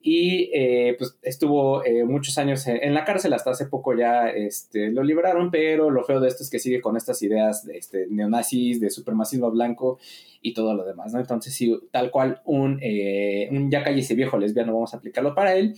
y 0.00 0.50
eh, 0.54 0.94
pues 0.96 1.18
estuvo 1.22 1.84
eh, 1.84 2.04
muchos 2.04 2.38
años 2.38 2.66
en, 2.68 2.94
la 2.94 3.04
cárcel, 3.04 3.32
hasta 3.32 3.50
hace 3.50 3.66
poco 3.66 3.96
ya 3.96 4.28
este, 4.28 4.90
lo 4.90 5.02
liberaron, 5.02 5.50
pero 5.50 5.90
lo 5.90 6.04
feo 6.04 6.20
de 6.20 6.28
esto 6.28 6.44
es 6.44 6.50
que 6.50 6.60
sigue 6.60 6.80
con 6.80 6.96
estas 6.96 7.20
ideas 7.22 7.64
de 7.64 7.78
este, 7.78 8.06
neonazis, 8.08 8.80
de 8.80 8.90
supremacismo 8.90 9.50
blanco 9.50 9.98
y 10.40 10.54
todo 10.54 10.74
lo 10.74 10.84
demás. 10.84 11.14
Entonces, 11.14 11.52
sí, 11.52 11.76
tal 11.90 12.12
cual 12.12 12.40
un, 12.44 12.78
eh, 12.80 13.48
un 13.50 13.70
ya 13.70 13.82
cállese 13.82 14.14
viejo 14.14 14.38
lesbiano, 14.38 14.72
vamos 14.72 14.94
a 14.94 14.98
aplicarlo 14.98 15.34
para 15.34 15.56
él. 15.56 15.74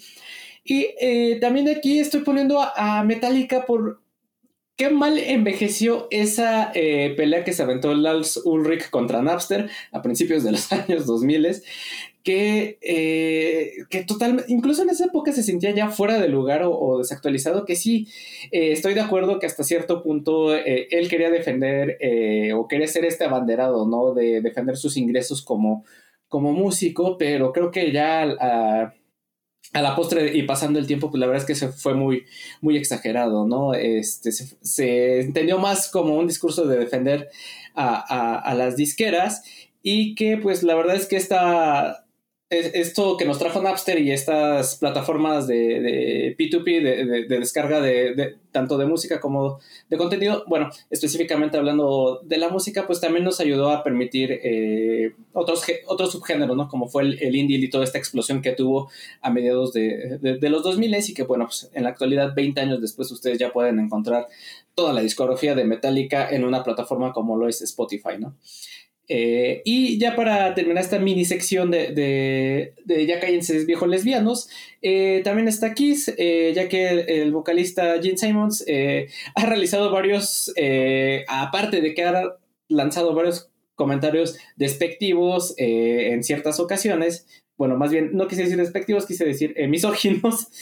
Y 0.64 0.88
eh, 1.00 1.38
también 1.40 1.68
aquí 1.70 1.98
estoy 1.98 2.20
poniendo 2.20 2.60
a, 2.60 3.02
Metallica 3.04 3.64
por 3.64 4.02
qué 4.76 4.90
mal 4.90 5.18
envejeció 5.18 6.08
esa 6.10 6.72
pelea 6.72 7.44
que 7.44 7.52
se 7.52 7.62
aventó 7.62 7.94
Lars 7.94 8.40
Ulrich 8.44 8.90
contra 8.90 9.22
Napster 9.22 9.70
a 9.92 10.02
principios 10.02 10.44
de 10.44 10.52
los 10.52 10.70
años 10.72 11.06
2000 11.06 11.62
que, 12.22 12.78
eh, 12.82 13.84
que 13.88 14.04
totalmente, 14.04 14.52
incluso 14.52 14.82
en 14.82 14.90
esa 14.90 15.06
época 15.06 15.32
se 15.32 15.42
sentía 15.42 15.70
ya 15.74 15.88
fuera 15.90 16.20
de 16.20 16.28
lugar 16.28 16.62
o, 16.64 16.98
desactualizado, 16.98 17.64
que 17.64 17.76
sí, 17.76 18.08
eh, 18.52 18.72
estoy 18.72 18.94
de 18.94 19.00
acuerdo 19.00 19.38
que 19.38 19.46
hasta 19.46 19.64
cierto 19.64 20.02
punto 20.02 20.54
eh, 20.54 20.88
él 20.90 21.08
quería 21.08 21.30
defender 21.30 21.96
eh, 22.00 22.52
o 22.52 22.68
quería 22.68 22.88
ser 22.88 23.04
este 23.04 23.24
abanderado, 23.24 23.86
¿no? 23.86 24.12
De 24.12 24.42
defender 24.42 24.76
sus 24.76 24.96
ingresos 24.96 25.42
como, 25.42 25.84
como 26.28 26.52
músico, 26.52 27.16
pero 27.18 27.52
creo 27.52 27.70
que 27.70 27.90
ya 27.92 28.22
a, 28.22 28.94
a 29.72 29.82
la 29.82 29.96
postre 29.96 30.36
y 30.36 30.42
pasando 30.42 30.78
el 30.78 30.86
tiempo, 30.86 31.10
pues 31.10 31.20
la 31.20 31.26
verdad 31.26 31.42
es 31.42 31.46
que 31.46 31.54
se 31.54 31.68
fue 31.68 31.94
muy, 31.94 32.24
muy 32.60 32.76
exagerado, 32.76 33.46
¿no? 33.46 33.72
Este, 33.72 34.30
se, 34.32 35.20
entendió 35.20 35.58
más 35.58 35.90
como 35.90 36.16
un 36.16 36.26
discurso 36.26 36.66
de 36.66 36.78
defender 36.78 37.30
a, 37.74 38.36
a 38.38 38.54
las 38.54 38.76
disqueras 38.76 39.42
y 39.82 40.14
que 40.14 40.36
pues 40.36 40.62
la 40.62 40.74
verdad 40.74 40.96
es 40.96 41.06
que 41.06 41.16
esta 41.16 42.04
esto 42.50 43.16
que 43.16 43.24
nos 43.24 43.38
trajo 43.38 43.62
Napster 43.62 44.00
y 44.00 44.10
estas 44.10 44.74
plataformas 44.74 45.46
de, 45.46 46.34
P2P, 46.36 47.28
de, 47.28 47.38
descarga 47.38 47.80
de, 47.80 48.38
tanto 48.50 48.76
de 48.76 48.86
música 48.86 49.20
como 49.20 49.60
de 49.88 49.96
contenido, 49.96 50.42
bueno, 50.48 50.68
específicamente 50.90 51.56
hablando 51.56 52.20
de 52.24 52.38
la 52.38 52.48
música, 52.48 52.88
pues 52.88 53.00
también 53.00 53.24
nos 53.24 53.38
ayudó 53.38 53.70
a 53.70 53.84
permitir 53.84 54.40
eh, 54.42 55.14
otros, 55.32 55.62
otros 55.86 56.10
subgéneros, 56.10 56.56
¿no? 56.56 56.66
Como 56.66 56.88
fue 56.88 57.02
el, 57.04 57.36
indie 57.36 57.58
y 57.58 57.70
toda 57.70 57.84
esta 57.84 57.98
explosión 57.98 58.42
que 58.42 58.50
tuvo 58.50 58.90
a 59.22 59.30
mediados 59.30 59.72
de, 59.72 60.18
los 60.42 60.64
2000 60.64 60.96
y 61.08 61.14
que, 61.14 61.22
bueno, 61.22 61.46
pues 61.46 61.70
en 61.72 61.84
la 61.84 61.90
actualidad, 61.90 62.34
20 62.34 62.60
años 62.60 62.80
después, 62.80 63.12
ustedes 63.12 63.38
ya 63.38 63.52
pueden 63.52 63.78
encontrar 63.78 64.26
toda 64.74 64.92
la 64.92 65.02
discografía 65.02 65.54
de 65.54 65.64
Metallica 65.64 66.28
en 66.28 66.44
una 66.44 66.64
plataforma 66.64 67.12
como 67.12 67.36
lo 67.36 67.46
es 67.46 67.62
Spotify, 67.62 68.18
¿no? 68.18 68.34
Eh, 69.12 69.62
y 69.64 69.98
ya 69.98 70.14
para 70.14 70.54
terminar 70.54 70.84
esta 70.84 71.00
mini 71.00 71.24
sección 71.24 71.72
de, 71.72 72.72
de, 72.84 73.06
Ya 73.06 73.18
cállense 73.18 73.64
viejos 73.64 73.88
lesbianos, 73.88 74.48
eh, 74.82 75.20
también 75.24 75.48
está 75.48 75.74
Kiss, 75.74 76.14
eh, 76.16 76.52
ya 76.54 76.68
que 76.68 76.90
el, 76.90 77.32
vocalista 77.32 78.00
Gene 78.00 78.16
Simons 78.16 78.64
ha 79.34 79.46
realizado 79.46 79.90
varios, 79.90 80.54
aparte 81.26 81.80
de 81.80 81.92
que 81.92 82.04
ha 82.04 82.36
lanzado 82.68 83.12
varios 83.12 83.50
comentarios 83.74 84.38
despectivos 84.54 85.54
en 85.56 86.22
ciertas 86.22 86.60
ocasiones, 86.60 87.26
bueno, 87.56 87.76
más 87.76 87.90
bien 87.90 88.10
no 88.12 88.28
quise 88.28 88.44
decir 88.44 88.58
despectivos, 88.58 89.06
quise 89.06 89.24
decir 89.24 89.56
misóginos. 89.68 90.52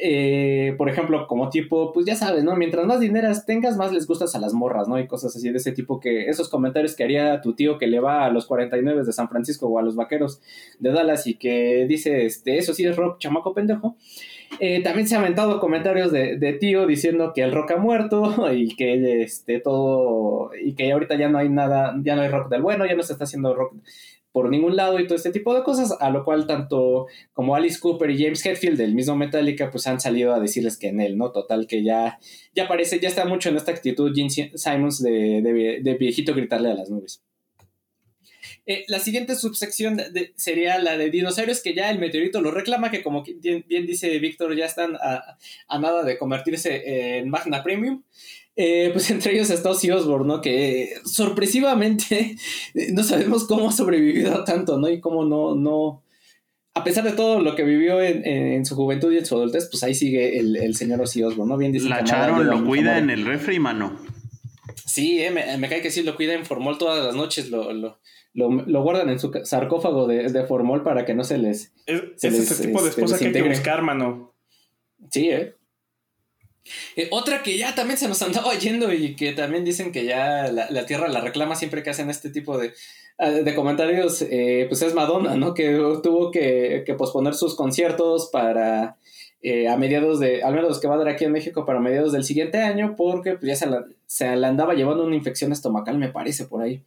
Eh, 0.00 0.76
por 0.78 0.88
ejemplo, 0.88 1.26
como 1.26 1.50
tipo, 1.50 1.92
pues 1.92 2.06
ya 2.06 2.14
sabes, 2.14 2.44
¿no? 2.44 2.54
Mientras 2.54 2.86
más 2.86 3.00
dineras 3.00 3.46
tengas, 3.46 3.76
más 3.76 3.92
les 3.92 4.06
gustas 4.06 4.32
a 4.36 4.38
las 4.38 4.54
morras, 4.54 4.86
¿no? 4.86 4.96
Y 5.00 5.08
cosas 5.08 5.34
así 5.34 5.50
de 5.50 5.58
ese 5.58 5.72
tipo 5.72 5.98
que 5.98 6.28
esos 6.28 6.48
comentarios 6.48 6.94
que 6.94 7.02
haría 7.02 7.40
tu 7.40 7.54
tío 7.54 7.78
que 7.78 7.88
le 7.88 7.98
va 7.98 8.24
a 8.24 8.30
los 8.30 8.46
49 8.46 9.02
de 9.02 9.12
San 9.12 9.28
Francisco 9.28 9.66
o 9.66 9.76
a 9.76 9.82
los 9.82 9.96
vaqueros 9.96 10.40
de 10.78 10.92
Dallas 10.92 11.26
y 11.26 11.34
que 11.34 11.84
dice, 11.88 12.26
este, 12.26 12.58
eso 12.58 12.74
sí 12.74 12.84
es 12.84 12.94
rock, 12.94 13.18
chamaco 13.18 13.52
pendejo. 13.52 13.96
Eh, 14.60 14.84
también 14.84 15.08
se 15.08 15.16
ha 15.16 15.18
aventado 15.18 15.58
comentarios 15.58 16.12
de, 16.12 16.38
de, 16.38 16.52
tío 16.52 16.86
diciendo 16.86 17.32
que 17.34 17.42
el 17.42 17.52
rock 17.52 17.72
ha 17.72 17.76
muerto 17.76 18.52
y 18.52 18.76
que 18.76 19.22
este 19.22 19.58
todo 19.58 20.50
y 20.62 20.74
que 20.74 20.92
ahorita 20.92 21.16
ya 21.16 21.28
no 21.28 21.38
hay 21.38 21.48
nada, 21.48 21.96
ya 22.02 22.14
no 22.14 22.22
hay 22.22 22.28
rock 22.28 22.48
del 22.50 22.62
bueno, 22.62 22.86
ya 22.86 22.94
no 22.94 23.02
se 23.02 23.14
está 23.14 23.24
haciendo 23.24 23.52
rock 23.52 23.74
por 24.32 24.50
ningún 24.50 24.76
lado 24.76 24.98
y 24.98 25.06
todo 25.06 25.16
este 25.16 25.32
tipo 25.32 25.54
de 25.54 25.62
cosas, 25.62 25.96
a 26.00 26.10
lo 26.10 26.24
cual 26.24 26.46
tanto 26.46 27.06
como 27.32 27.54
Alice 27.54 27.80
Cooper 27.80 28.10
y 28.10 28.22
James 28.22 28.44
Hetfield 28.44 28.78
del 28.78 28.94
mismo 28.94 29.16
Metallica 29.16 29.70
pues 29.70 29.86
han 29.86 30.00
salido 30.00 30.34
a 30.34 30.40
decirles 30.40 30.76
que 30.76 30.88
en 30.88 31.00
él, 31.00 31.16
¿no? 31.16 31.32
Total 31.32 31.66
que 31.66 31.82
ya, 31.82 32.18
ya 32.54 32.68
parece, 32.68 33.00
ya 33.00 33.08
está 33.08 33.24
mucho 33.24 33.48
en 33.48 33.56
esta 33.56 33.72
actitud 33.72 34.14
Gene 34.14 34.52
Simons 34.54 35.02
de, 35.02 35.96
viejito 35.98 36.34
gritarle 36.34 36.70
a 36.70 36.74
las 36.74 36.90
nubes. 36.90 37.22
Eh, 38.66 38.84
la 38.88 38.98
siguiente 38.98 39.34
subsección 39.34 39.98
sería 40.36 40.78
la 40.78 40.98
de 40.98 41.10
dinosaurios, 41.10 41.62
que 41.62 41.74
ya 41.74 41.90
el 41.90 41.98
meteorito 41.98 42.42
lo 42.42 42.50
reclama, 42.50 42.90
que 42.90 43.02
como 43.02 43.24
bien, 43.24 43.64
dice 43.68 44.18
Víctor, 44.18 44.54
ya 44.54 44.66
están 44.66 44.94
a, 44.96 45.38
a, 45.68 45.78
nada 45.78 46.04
de 46.04 46.18
convertirse 46.18 47.18
en 47.18 47.30
Magna 47.30 47.62
Premium. 47.62 48.02
Eh, 48.60 48.90
pues 48.92 49.08
entre 49.12 49.32
ellos 49.32 49.48
está 49.50 49.70
Ozzy 49.70 49.90
Osbourne, 49.90 50.26
¿no? 50.26 50.40
Que 50.40 50.94
sorpresivamente 51.04 52.36
no 52.92 53.04
sabemos 53.04 53.46
cómo 53.46 53.68
ha 53.68 53.72
sobrevivido 53.72 54.44
tanto, 54.44 54.78
¿no? 54.78 54.90
Y 54.90 55.00
cómo 55.00 55.24
no, 55.24 55.54
no, 55.54 56.02
a 56.74 56.84
pesar 56.84 57.04
de 57.04 57.12
todo 57.12 57.40
lo 57.40 57.54
que 57.54 57.62
vivió 57.62 58.02
en, 58.02 58.66
su 58.66 58.74
juventud 58.74 59.12
y 59.12 59.18
en 59.18 59.26
su 59.26 59.36
adultez, 59.36 59.68
pues 59.70 59.82
ahí 59.84 59.94
sigue 59.94 60.38
el, 60.38 60.74
señor 60.74 61.00
Ozzy 61.00 61.22
Osbourne, 61.22 61.50
¿no? 61.50 61.56
Bien 61.56 61.72
dice 61.72 61.88
La 61.88 62.04
Charon 62.04 62.46
lo 62.46 62.64
cuida 62.64 62.98
en 62.98 63.10
el 63.10 63.24
refri, 63.24 63.58
mano. 63.58 63.96
Sí, 64.86 65.20
eh, 65.20 65.30
me, 65.30 65.68
cae 65.68 65.80
que 65.80 65.90
sí, 65.90 66.02
lo 66.02 66.16
cuida 66.16 66.34
en 66.34 66.44
formol 66.44 66.78
todas 66.78 67.04
las 67.04 67.14
noches, 67.14 67.50
lo, 67.50 67.72
lo, 67.72 67.98
lo, 68.34 68.82
guardan 68.82 69.08
en 69.10 69.18
su 69.18 69.32
sarcófago 69.44 70.06
de, 70.06 70.44
formol 70.46 70.82
para 70.82 71.04
que 71.04 71.14
no 71.14 71.24
se 71.24 71.38
les... 71.38 71.72
Es, 71.86 72.24
ese 72.24 72.66
tipo 72.66 72.82
de 72.82 72.90
este, 72.90 73.02
esposa 73.02 73.18
que 73.18 73.26
hay 73.26 73.32
que 73.32 73.42
buscar, 73.42 73.82
mano. 73.82 74.34
Sí, 75.10 75.30
¿eh? 75.30 75.54
Eh, 76.96 77.08
otra 77.10 77.42
que 77.42 77.56
ya 77.56 77.74
también 77.74 77.98
se 77.98 78.08
nos 78.08 78.22
andaba 78.22 78.54
yendo 78.54 78.92
y 78.92 79.14
que 79.16 79.32
también 79.32 79.64
dicen 79.64 79.92
que 79.92 80.04
ya 80.04 80.50
la, 80.50 80.86
tierra 80.86 81.08
la 81.08 81.20
reclama 81.20 81.54
siempre 81.56 81.82
que 81.82 81.90
hacen 81.90 82.10
este 82.10 82.30
tipo 82.30 82.58
de, 82.58 82.72
ah, 83.18 83.30
de 83.30 83.54
comentarios, 83.54 84.22
eh, 84.22 84.66
pues 84.68 84.82
es 84.82 84.94
Madonna, 84.94 85.36
¿no? 85.36 85.54
Que 85.54 85.72
tuvo 86.02 86.30
que, 86.30 86.84
posponer 86.96 87.34
sus 87.34 87.54
conciertos 87.54 88.28
para 88.32 88.96
eh, 89.42 89.68
a 89.68 89.76
mediados 89.76 90.20
de, 90.20 90.42
al 90.42 90.54
menos 90.54 90.68
los 90.68 90.80
que 90.80 90.88
va 90.88 90.96
a 90.96 90.98
dar 90.98 91.08
aquí 91.08 91.24
en 91.24 91.32
México, 91.32 91.64
para 91.64 91.80
mediados 91.80 92.12
del 92.12 92.24
siguiente 92.24 92.58
año, 92.58 92.94
porque 92.96 93.34
pues, 93.34 93.46
ya 93.46 93.56
se 93.56 93.66
la, 93.66 93.84
se 94.06 94.36
la 94.36 94.48
andaba 94.48 94.74
llevando 94.74 95.04
una 95.04 95.16
infección 95.16 95.52
estomacal, 95.52 95.98
me 95.98 96.08
parece, 96.08 96.46
por 96.46 96.62
ahí. 96.62 96.82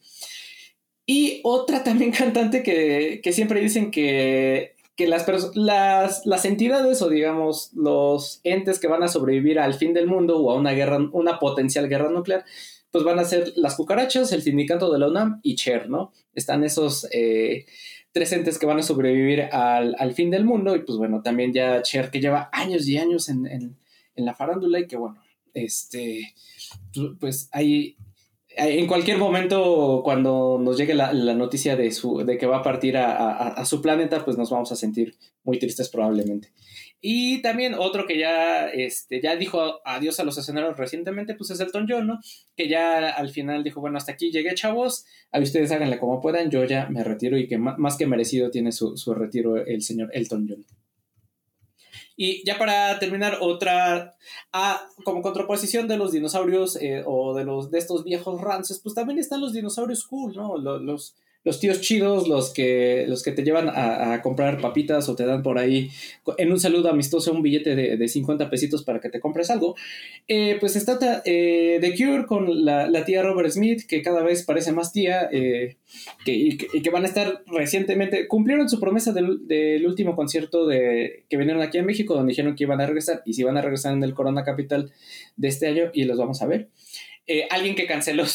Y 1.05 1.41
otra 1.43 1.83
también 1.83 2.11
cantante 2.17 2.63
que, 2.63 3.21
que 3.23 3.33
siempre 3.33 3.61
dicen 3.61 3.91
que 3.91 4.75
que 4.95 5.07
las, 5.07 5.25
las, 5.55 6.25
las 6.25 6.45
entidades 6.45 7.01
o 7.01 7.09
digamos 7.09 7.71
los 7.73 8.41
entes 8.43 8.79
que 8.79 8.87
van 8.87 9.03
a 9.03 9.07
sobrevivir 9.07 9.59
al 9.59 9.73
fin 9.73 9.93
del 9.93 10.07
mundo 10.07 10.39
o 10.39 10.51
a 10.51 10.55
una 10.55 10.71
guerra, 10.71 10.99
una 11.11 11.39
potencial 11.39 11.87
guerra 11.87 12.09
nuclear, 12.09 12.45
pues 12.91 13.03
van 13.03 13.19
a 13.19 13.25
ser 13.25 13.53
las 13.55 13.75
cucarachas, 13.75 14.31
el 14.31 14.41
sindicato 14.41 14.91
de 14.91 14.99
la 14.99 15.07
UNAM 15.07 15.39
y 15.43 15.55
Cher, 15.55 15.89
¿no? 15.89 16.11
Están 16.35 16.63
esos 16.63 17.07
eh, 17.11 17.65
tres 18.11 18.33
entes 18.33 18.59
que 18.59 18.65
van 18.65 18.79
a 18.79 18.83
sobrevivir 18.83 19.43
al, 19.51 20.13
fin 20.13 20.29
del 20.29 20.43
mundo 20.43 20.75
y 20.75 20.83
pues 20.83 20.97
bueno, 20.97 21.21
también 21.21 21.53
ya 21.53 21.81
Cher 21.81 22.11
que 22.11 22.19
lleva 22.19 22.49
años 22.51 22.87
y 22.87 22.97
años 22.97 23.29
en, 23.29 23.47
en, 23.47 23.77
en 24.15 24.25
la 24.25 24.35
farándula 24.35 24.79
y 24.79 24.87
que 24.87 24.97
bueno, 24.97 25.21
este, 25.53 26.33
pues 27.19 27.49
hay 27.51 27.95
en 28.55 28.87
cualquier 28.87 29.17
momento, 29.17 30.01
cuando 30.03 30.59
nos 30.61 30.77
llegue 30.77 30.93
la, 30.93 31.13
noticia 31.13 31.75
de, 31.75 31.91
su, 31.91 32.25
de 32.25 32.37
que 32.37 32.45
va 32.45 32.57
a 32.57 32.63
partir 32.63 32.97
a, 32.97 33.63
su 33.65 33.81
planeta, 33.81 34.23
pues 34.25 34.37
nos 34.37 34.49
vamos 34.49 34.71
a 34.71 34.75
sentir 34.75 35.15
muy 35.43 35.57
tristes 35.57 35.89
probablemente. 35.89 36.51
Y 36.99 37.41
también 37.41 37.73
otro 37.73 38.05
que 38.05 38.19
ya, 38.19 38.67
este, 38.67 39.21
ya 39.21 39.35
dijo 39.35 39.81
adiós 39.85 40.19
a 40.19 40.23
los 40.23 40.37
escenarios 40.37 40.77
recientemente, 40.77 41.33
pues 41.33 41.49
es 41.49 41.59
Elton 41.59 41.87
John, 41.89 42.07
¿no? 42.07 42.19
Que 42.55 42.67
ya 42.67 43.09
al 43.09 43.29
final 43.29 43.63
dijo, 43.63 43.81
bueno, 43.81 43.97
hasta 43.97 44.11
aquí 44.11 44.31
llegué, 44.31 44.53
chavos, 44.53 45.05
a 45.31 45.39
ustedes 45.39 45.71
háganle 45.71 45.97
como 45.97 46.21
puedan, 46.21 46.51
yo 46.51 46.63
ya 46.65 46.87
me 46.89 47.03
retiro 47.03 47.37
y 47.37 47.47
que 47.47 47.57
más 47.57 47.97
que 47.97 48.05
merecido 48.05 48.51
tiene 48.51 48.71
su, 48.71 48.97
su 48.97 49.13
retiro 49.15 49.57
el 49.65 49.81
señor 49.81 50.11
Elton 50.13 50.45
John. 50.47 50.65
Y 52.15 52.45
ya 52.45 52.57
para 52.57 52.99
terminar, 52.99 53.37
otra, 53.41 54.15
ah, 54.53 54.81
como 55.03 55.21
contraposición 55.21 55.87
de 55.87 55.97
los 55.97 56.11
dinosaurios 56.11 56.75
eh, 56.81 57.03
o 57.05 57.33
de, 57.33 57.45
los, 57.45 57.71
de 57.71 57.79
estos 57.79 58.03
viejos 58.03 58.41
rances, 58.41 58.79
pues 58.79 58.95
también 58.95 59.19
están 59.19 59.41
los 59.41 59.53
dinosaurios 59.53 60.05
cool, 60.05 60.33
¿no? 60.35 60.57
Los, 60.57 60.81
los 60.81 61.15
tíos 61.59 61.81
chidos, 61.81 62.27
los 62.27 62.53
que, 62.53 63.05
los 63.07 63.23
que 63.23 63.31
te 63.31 63.43
llevan 63.43 63.69
a, 63.69 64.21
comprar 64.21 64.61
papitas 64.61 65.09
o 65.09 65.15
te 65.15 65.25
dan 65.25 65.41
por 65.41 65.57
ahí 65.57 65.89
en 66.37 66.51
un 66.51 66.59
saludo 66.59 66.89
amistoso 66.89 67.31
un 67.31 67.41
billete 67.41 67.75
de, 67.75 67.97
de 67.97 68.07
50 68.07 68.49
pesitos 68.49 68.83
para 68.83 68.99
que 68.99 69.09
te 69.09 69.19
compres 69.19 69.49
algo. 69.49 69.75
Eh, 70.27 70.57
pues 70.59 70.75
está 70.75 70.99
eh, 71.25 71.79
The 71.81 71.95
Cure 71.95 72.25
con 72.25 72.63
la, 72.63 73.05
tía 73.05 73.23
Robert 73.23 73.49
Smith, 73.49 73.81
que 73.87 74.01
cada 74.01 74.23
vez 74.23 74.43
parece 74.43 74.71
más 74.71 74.91
tía, 74.91 75.29
eh, 75.31 75.77
que, 76.23 76.33
y, 76.33 76.57
que, 76.57 76.89
van 76.89 77.03
a 77.03 77.07
estar 77.07 77.43
recientemente, 77.47 78.27
cumplieron 78.27 78.69
su 78.69 78.79
promesa 78.79 79.11
del, 79.11 79.47
del, 79.47 79.85
último 79.87 80.15
concierto 80.15 80.67
de, 80.67 81.25
que 81.29 81.37
vinieron 81.37 81.61
aquí 81.61 81.77
a 81.79 81.83
México, 81.83 82.13
donde 82.13 82.31
dijeron 82.31 82.55
que 82.55 82.63
iban 82.65 82.81
a 82.81 82.85
regresar, 82.85 83.23
y 83.25 83.33
si 83.33 83.43
van 83.43 83.57
a 83.57 83.61
regresar 83.61 83.93
en 83.93 84.03
el 84.03 84.13
Corona 84.13 84.43
Capital 84.43 84.91
de 85.37 85.47
este 85.47 85.67
año, 85.67 85.91
y 85.93 86.03
los 86.03 86.17
vamos 86.17 86.41
a 86.41 86.47
ver. 86.47 86.69
Eh, 87.33 87.47
alguien 87.49 87.75
que 87.75 87.87
canceló, 87.87 88.25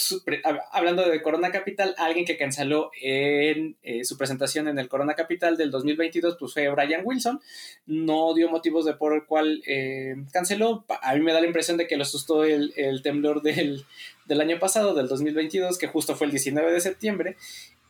hablando 0.73 1.07
de 1.07 1.21
Corona 1.21 1.51
Capital, 1.51 1.95
alguien 1.99 2.25
que 2.25 2.39
canceló 2.39 2.91
en 3.03 3.77
eh, 3.83 4.07
su 4.07 4.17
presentación 4.17 4.69
en 4.69 4.79
el 4.79 4.89
Corona 4.89 5.13
Capital 5.13 5.59
del 5.59 5.71
2022, 5.71 6.39
pues 6.41 6.55
fue 6.55 6.71
Brian 6.71 7.03
Wilson. 7.05 7.39
No 7.85 8.33
dio 8.33 8.49
motivos 8.49 8.87
de 8.87 8.95
por 8.95 9.13
el 9.13 9.27
cual 9.27 9.63
eh, 9.67 10.15
canceló. 10.33 10.87
A 11.03 11.15
mí 11.15 11.21
me 11.21 11.35
da 11.35 11.43
la 11.43 11.47
impresión 11.47 11.77
de 11.77 11.87
que 11.87 11.99
lo 11.99 12.05
asustó 12.05 12.45
el, 12.45 12.73
temblor 13.03 13.43
del, 13.43 13.85
año 14.31 14.59
pasado, 14.59 14.95
del 14.95 15.09
2022, 15.09 15.77
que 15.77 15.89
justo 15.89 16.17
fue 16.17 16.29
el 16.29 16.31
19 16.31 16.73
de 16.73 16.81
septiembre. 16.81 17.37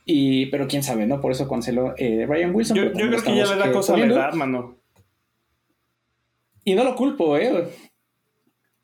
Y, 0.05 0.47
pero 0.47 0.67
quién 0.67 0.83
sabe, 0.83 1.07
¿no? 1.07 1.21
Por 1.21 1.31
eso 1.31 1.49
canceló 1.49 1.95
Brian 1.97 2.53
Wilson. 2.53 2.77
Yo, 2.77 2.91
creo 2.91 3.23
que 3.23 3.37
ya 3.37 3.47
le 3.47 3.55
da 3.55 3.71
cosa 3.71 3.95
a 3.95 3.99
la 3.99 4.07
edad, 4.07 4.33
mano. 4.33 4.77
Y 6.65 6.75
no 6.75 6.83
lo 6.83 6.97
culpo, 6.97 7.37
¿eh? 7.37 7.69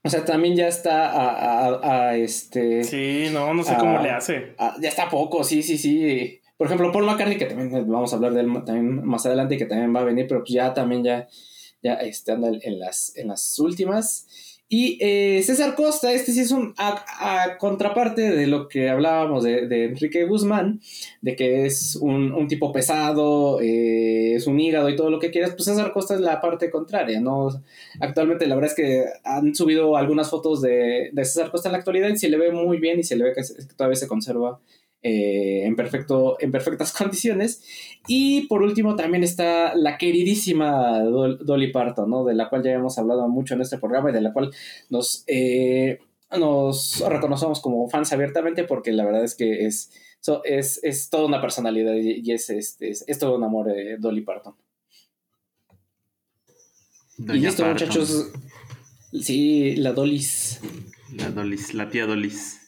O 0.04 0.08
sea, 0.08 0.24
también 0.24 0.56
ya 0.56 0.66
está 0.66 2.08
a, 2.08 2.16
este. 2.16 2.82
Sí, 2.82 3.28
no, 3.32 3.54
no 3.54 3.62
sé 3.62 3.76
cómo 3.78 3.98
le 4.00 4.10
hace. 4.10 4.54
ya 4.80 4.88
está 4.88 5.08
poco, 5.08 5.44
sí, 5.44 5.62
sí, 5.62 5.78
sí. 5.78 6.40
Por 6.56 6.66
ejemplo, 6.66 6.92
Paul 6.92 7.06
McCartney, 7.06 7.38
que 7.38 7.46
también 7.46 7.70
vamos 7.88 8.12
a 8.12 8.16
hablar 8.16 8.34
de 8.34 8.40
él 8.40 8.52
también 8.64 9.04
más 9.06 9.26
adelante, 9.26 9.56
que 9.56 9.66
también 9.66 9.94
va 9.94 10.00
a 10.00 10.04
venir, 10.04 10.26
pero 10.28 10.40
pues 10.40 10.52
ya 10.52 10.74
también 10.74 11.02
ya, 11.04 11.28
ya 11.82 11.94
este, 11.94 12.32
anda 12.32 12.50
en 12.60 12.78
las, 12.78 13.16
en 13.16 13.28
las 13.28 13.58
últimas. 13.58 14.26
Y 14.74 14.96
eh, 15.02 15.42
César 15.42 15.74
Costa, 15.74 16.14
este 16.14 16.32
sí 16.32 16.40
es 16.40 16.50
un 16.50 16.72
a, 16.78 17.58
contraparte 17.58 18.22
de 18.22 18.46
lo 18.46 18.68
que 18.68 18.88
hablábamos 18.88 19.44
de, 19.44 19.84
Enrique 19.84 20.24
Guzmán, 20.24 20.80
de 21.20 21.36
que 21.36 21.66
es 21.66 21.94
un, 21.96 22.48
tipo 22.48 22.72
pesado, 22.72 23.60
eh, 23.60 24.32
es 24.34 24.46
un 24.46 24.58
hígado 24.58 24.88
y 24.88 24.96
todo 24.96 25.10
lo 25.10 25.18
que 25.18 25.30
quieras, 25.30 25.50
pues 25.50 25.66
César 25.66 25.92
Costa 25.92 26.14
es 26.14 26.20
la 26.20 26.40
parte 26.40 26.70
contraria, 26.70 27.20
¿no? 27.20 27.50
Actualmente 28.00 28.46
la 28.46 28.54
verdad 28.54 28.70
es 28.70 28.74
que 28.74 29.04
han 29.24 29.54
subido 29.54 29.94
algunas 29.94 30.30
fotos 30.30 30.62
de, 30.62 31.10
César 31.16 31.50
Costa 31.50 31.68
en 31.68 31.72
la 31.72 31.78
actualidad 31.78 32.08
y 32.08 32.16
se 32.16 32.30
le 32.30 32.38
ve 32.38 32.50
muy 32.50 32.78
bien 32.78 32.98
y 32.98 33.02
se 33.02 33.16
le 33.16 33.24
ve 33.24 33.32
que, 33.34 33.42
todavía 33.76 33.96
se 33.96 34.08
conserva 34.08 34.58
eh, 35.04 35.64
en, 35.64 35.74
perfecto, 35.74 36.36
en 36.40 36.52
perfectas 36.52 36.92
condiciones. 36.96 37.62
Y 38.06 38.46
por 38.46 38.62
último 38.62 38.94
también 38.94 39.24
está 39.24 39.74
la 39.74 39.98
queridísima 39.98 41.00
Dolly 41.00 41.72
Parton, 41.72 42.08
¿no? 42.08 42.24
De 42.24 42.34
la 42.34 42.48
cual 42.48 42.62
ya 42.62 42.72
hemos 42.72 42.98
hablado 42.98 43.28
mucho 43.28 43.54
en 43.54 43.62
este 43.62 43.78
programa 43.78 44.10
y 44.10 44.12
de 44.12 44.20
la 44.20 44.32
cual 44.32 44.50
nos, 44.90 45.24
eh, 45.26 45.98
nos 46.38 47.02
reconocemos 47.06 47.60
como 47.60 47.88
fans 47.88 48.12
abiertamente 48.12 48.64
porque 48.64 48.92
la 48.92 49.04
verdad 49.04 49.24
es 49.24 49.34
que 49.34 49.66
es, 49.66 49.90
es, 50.44 50.80
es, 50.82 51.10
toda 51.10 51.26
una 51.26 51.40
personalidad 51.40 51.94
y 51.94 52.30
es, 52.30 52.50
este, 52.50 52.90
es, 52.90 53.18
todo 53.18 53.36
un 53.36 53.44
amor 53.44 53.66
de 53.66 53.96
Dolly 53.98 54.20
Parton. 54.22 54.54
y 57.18 57.32
listo, 57.38 57.64
muchachos. 57.64 58.30
Sí, 59.20 59.76
la 59.76 59.92
Dolis. 59.92 60.60
La 61.14 61.30
Dolis, 61.30 61.74
la 61.74 61.90
tía 61.90 62.06
Dolis. 62.06 62.60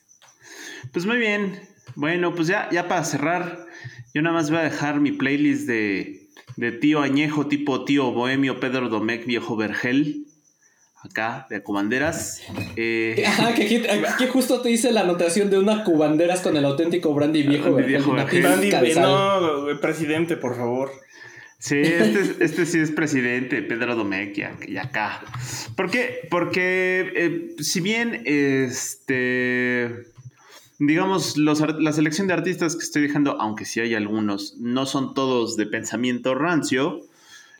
Pues 0.92 1.06
muy 1.06 1.16
bien. 1.16 1.73
Bueno, 1.96 2.34
pues 2.34 2.48
ya, 2.48 2.68
ya 2.70 2.88
para 2.88 3.04
cerrar, 3.04 3.66
yo 4.12 4.22
nada 4.22 4.34
más 4.34 4.50
voy 4.50 4.60
a 4.60 4.64
dejar 4.64 5.00
mi 5.00 5.12
playlist 5.12 5.66
de, 5.66 6.28
de 6.56 6.72
tío 6.72 7.00
añejo, 7.00 7.46
tipo 7.46 7.84
tío 7.84 8.12
bohemio, 8.12 8.60
Pedro 8.60 8.88
Domecq, 8.88 9.26
viejo 9.26 9.56
Vergel. 9.56 10.26
Acá, 11.02 11.46
de 11.50 11.62
cubanderas. 11.62 12.40
Eh, 12.76 13.24
Ajá, 13.26 13.52
que 13.54 13.62
aquí, 14.08 14.26
justo 14.26 14.62
te 14.62 14.70
hice 14.70 14.90
la 14.90 15.02
anotación 15.02 15.50
de 15.50 15.58
una 15.58 15.84
cubanderas 15.84 16.40
con 16.40 16.56
el 16.56 16.64
auténtico 16.64 17.12
brandy 17.12 17.42
viejo 17.42 17.74
Vergel. 17.74 18.02
Brandy, 18.40 18.70
no, 18.94 19.66
presidente, 19.82 20.38
por 20.38 20.56
favor. 20.56 20.90
Sí, 21.58 21.80
este, 21.80 22.44
este, 22.44 22.66
sí 22.66 22.78
es 22.78 22.90
presidente, 22.90 23.62
Pedro 23.62 23.96
Domecq, 23.96 24.38
y 24.66 24.76
acá. 24.76 25.22
¿Por 25.76 25.90
qué? 25.90 26.26
Porque 26.30 27.10
eh, 27.16 27.54
si 27.58 27.80
bien 27.80 28.22
este 28.26 30.06
digamos, 30.78 31.36
la 31.36 31.92
selección 31.92 32.26
de 32.26 32.34
artistas 32.34 32.76
que 32.76 32.82
estoy 32.82 33.02
dejando, 33.02 33.40
aunque 33.40 33.64
sí 33.64 33.80
hay 33.80 33.94
algunos, 33.94 34.56
no 34.58 34.86
son 34.86 35.14
todos 35.14 35.56
de 35.56 35.66
pensamiento 35.66 36.34
rancio. 36.34 37.00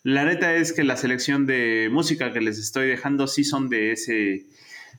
La 0.03 0.25
neta 0.25 0.55
es 0.55 0.73
que 0.73 0.85
la 0.85 0.97
selección 0.97 1.47
de 1.47 1.89
música 1.91 2.33
que 2.33 2.41
les 2.41 2.59
estoy 2.59 2.89
dejando 2.89 3.27
sí 3.27 3.45
son 3.45 3.69
de 3.69 3.93
ese 3.93 4.47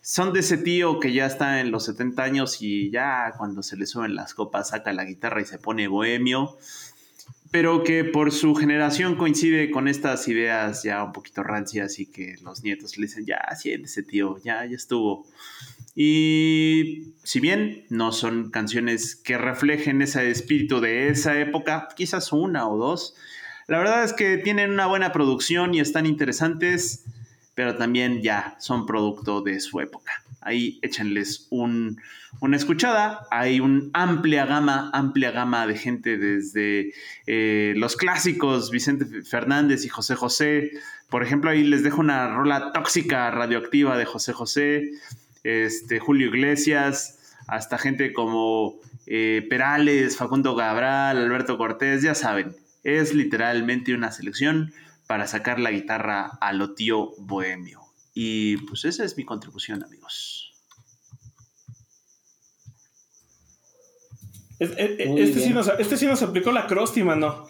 son 0.02 0.34
de 0.34 0.42
ese 0.42 0.58
tío 0.58 1.00
que 1.00 1.14
ya 1.14 1.26
está 1.26 1.62
en 1.62 1.72
los 1.72 1.86
70 1.86 2.22
años 2.22 2.62
y 2.62 2.92
ya 2.92 3.34
cuando 3.40 3.64
se 3.64 3.76
le 3.76 3.88
suben 3.88 4.14
las 4.14 4.36
copas 4.36 4.70
saca 4.70 4.94
la 4.94 5.04
guitarra 5.04 5.42
y 5.42 5.46
se 5.46 5.58
pone 5.58 5.88
bohemio, 5.88 6.58
pero 7.50 7.84
que 7.84 8.04
por 8.04 8.32
su 8.32 8.54
generación 8.54 9.16
coincide 9.16 9.72
con 9.72 9.88
estas 9.88 10.28
ideas 10.28 10.84
ya 10.84 11.04
un 11.04 11.12
poquito 11.12 11.42
rancias 11.42 11.98
y 11.98 12.06
que 12.06 12.36
los 12.44 12.64
nietos 12.64 12.98
le 12.98 13.08
dicen, 13.08 13.26
ya, 13.26 13.40
ese 13.64 14.04
tío, 14.04 14.38
ya, 14.44 14.64
ya 14.66 14.76
estuvo. 14.76 15.26
Y 15.96 17.14
si 17.24 17.40
bien 17.40 17.86
no 17.90 18.12
son 18.12 18.52
canciones 18.52 19.16
que 19.16 19.38
reflejen 19.38 20.02
ese 20.02 20.30
espíritu 20.30 20.82
de 20.82 21.08
esa 21.08 21.40
época, 21.40 21.88
quizás 21.96 22.34
una 22.34 22.68
o 22.68 22.78
dos, 22.78 23.16
la 23.68 23.80
verdad 23.80 24.04
es 24.04 24.14
que 24.14 24.38
tienen 24.38 24.72
una 24.72 24.86
buena 24.86 25.12
producción 25.12 25.74
y 25.74 25.80
están 25.80 26.06
interesantes, 26.06 27.06
pero 27.56 27.76
también 27.78 28.22
ya 28.22 28.58
son 28.60 28.86
producto 28.86 29.42
de 29.42 29.60
su 29.62 29.80
época. 29.80 30.12
Ahí 30.42 30.78
échenles 30.84 31.48
un, 31.50 32.00
una 32.42 32.58
escuchada. 32.58 33.26
Hay 33.32 33.60
una 33.60 33.90
amplia 33.94 34.46
gama, 34.46 34.92
amplia 34.94 35.32
gama 35.32 35.66
de 35.66 35.76
gente 35.76 36.18
desde 36.18 36.94
eh, 37.26 37.74
los 37.78 37.96
clásicos, 37.96 38.70
Vicente 38.70 39.24
Fernández 39.24 39.86
y 39.86 39.90
José 39.90 40.16
José. 40.16 40.72
Por 41.10 41.24
ejemplo, 41.24 41.50
ahí 41.50 41.64
les 41.64 41.82
dejo 41.82 42.02
una 42.02 42.28
rola 42.28 42.72
tóxica 42.74 43.32
radioactiva 43.32 43.98
de 43.98 44.06
José 44.06 44.34
José 44.34 44.92
este, 45.46 46.00
Julio 46.00 46.28
Iglesias, 46.28 47.20
hasta 47.48 47.78
gente 47.78 48.14
como 48.14 48.80
eh, 49.06 49.46
Perales, 49.48 50.18
Facundo 50.18 50.56
Cabral, 50.56 51.18
Alberto 51.18 51.58
Cortés, 51.58 52.02
ya 52.02 52.16
saben, 52.16 52.56
es 52.84 53.14
literalmente 53.14 53.94
una 53.94 54.12
selección 54.12 54.74
para 55.06 55.28
sacar 55.28 55.60
la 55.60 55.70
guitarra 55.70 56.32
a 56.42 56.52
lo 56.52 56.74
tío 56.74 57.12
bohemio. 57.20 57.82
Y 58.16 58.58
pues 58.58 58.86
esa 58.86 59.06
es 59.06 59.16
mi 59.18 59.24
contribución, 59.24 59.84
amigos. 59.84 60.52
Este, 64.58 65.42
sí 65.42 65.50
nos, 65.52 65.70
este 65.78 65.98
sí 65.98 66.08
nos 66.08 66.24
aplicó 66.24 66.52
la 66.52 66.66
cróstima, 66.66 67.16
¿no? 67.16 67.48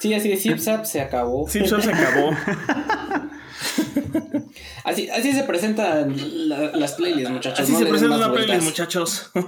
Sí, 0.00 0.12
así 0.14 0.28
de 0.28 0.36
Zipzap 0.38 0.84
se 0.86 1.00
acabó. 1.00 1.48
Zipzap 1.48 1.82
se 1.82 1.92
acabó. 1.92 2.30
Así, 4.84 5.08
así 5.08 5.32
se 5.32 5.44
presentan 5.44 6.14
las 6.48 6.94
playlists, 6.94 7.30
muchachos. 7.30 7.60
Así 7.60 7.74
se 7.74 7.86
presentan 7.86 8.20
las 8.20 8.30
playlists, 8.30 8.64
muchachos. 8.64 9.30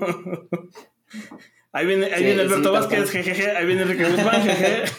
Ahí 1.74 1.86
viene, 1.86 2.06
ahí 2.06 2.22
viene 2.22 2.42
Alberto 2.42 2.70
Vázquez, 2.70 3.10
jejeje. 3.10 3.50
Ahí 3.50 3.66
viene 3.66 3.82
Enrique 3.82 4.08
Guzmán, 4.08 4.42
jeje. 4.42 4.84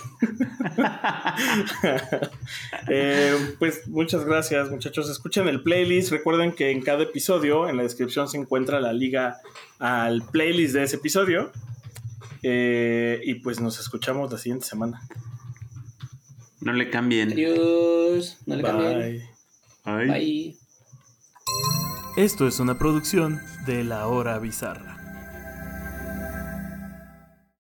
Eh, 2.89 3.55
pues 3.59 3.87
muchas 3.87 4.25
gracias, 4.25 4.69
muchachos. 4.69 5.09
Escuchen 5.09 5.47
el 5.47 5.63
playlist. 5.63 6.11
Recuerden 6.11 6.51
que 6.51 6.71
en 6.71 6.81
cada 6.81 7.03
episodio, 7.03 7.69
en 7.69 7.77
la 7.77 7.83
descripción, 7.83 8.27
se 8.27 8.37
encuentra 8.37 8.81
la 8.81 8.91
liga 8.91 9.39
al 9.79 10.21
playlist 10.23 10.73
de 10.73 10.83
ese 10.83 10.97
episodio. 10.97 11.51
Eh, 12.43 13.21
y 13.23 13.35
pues 13.35 13.61
nos 13.61 13.79
escuchamos 13.79 14.29
la 14.31 14.37
siguiente 14.37 14.67
semana. 14.67 15.01
No 16.65 16.73
le 16.73 16.89
cambien. 16.89 17.31
Adiós. 17.31 18.39
No 18.47 18.55
le 18.55 18.63
cambien. 18.63 19.21
Bye. 19.85 20.57
Esto 22.17 22.47
es 22.47 22.59
una 22.59 22.79
producción 22.79 23.39
de 23.67 23.83
La 23.83 24.07
Hora 24.07 24.39
Bizarra. 24.39 25.04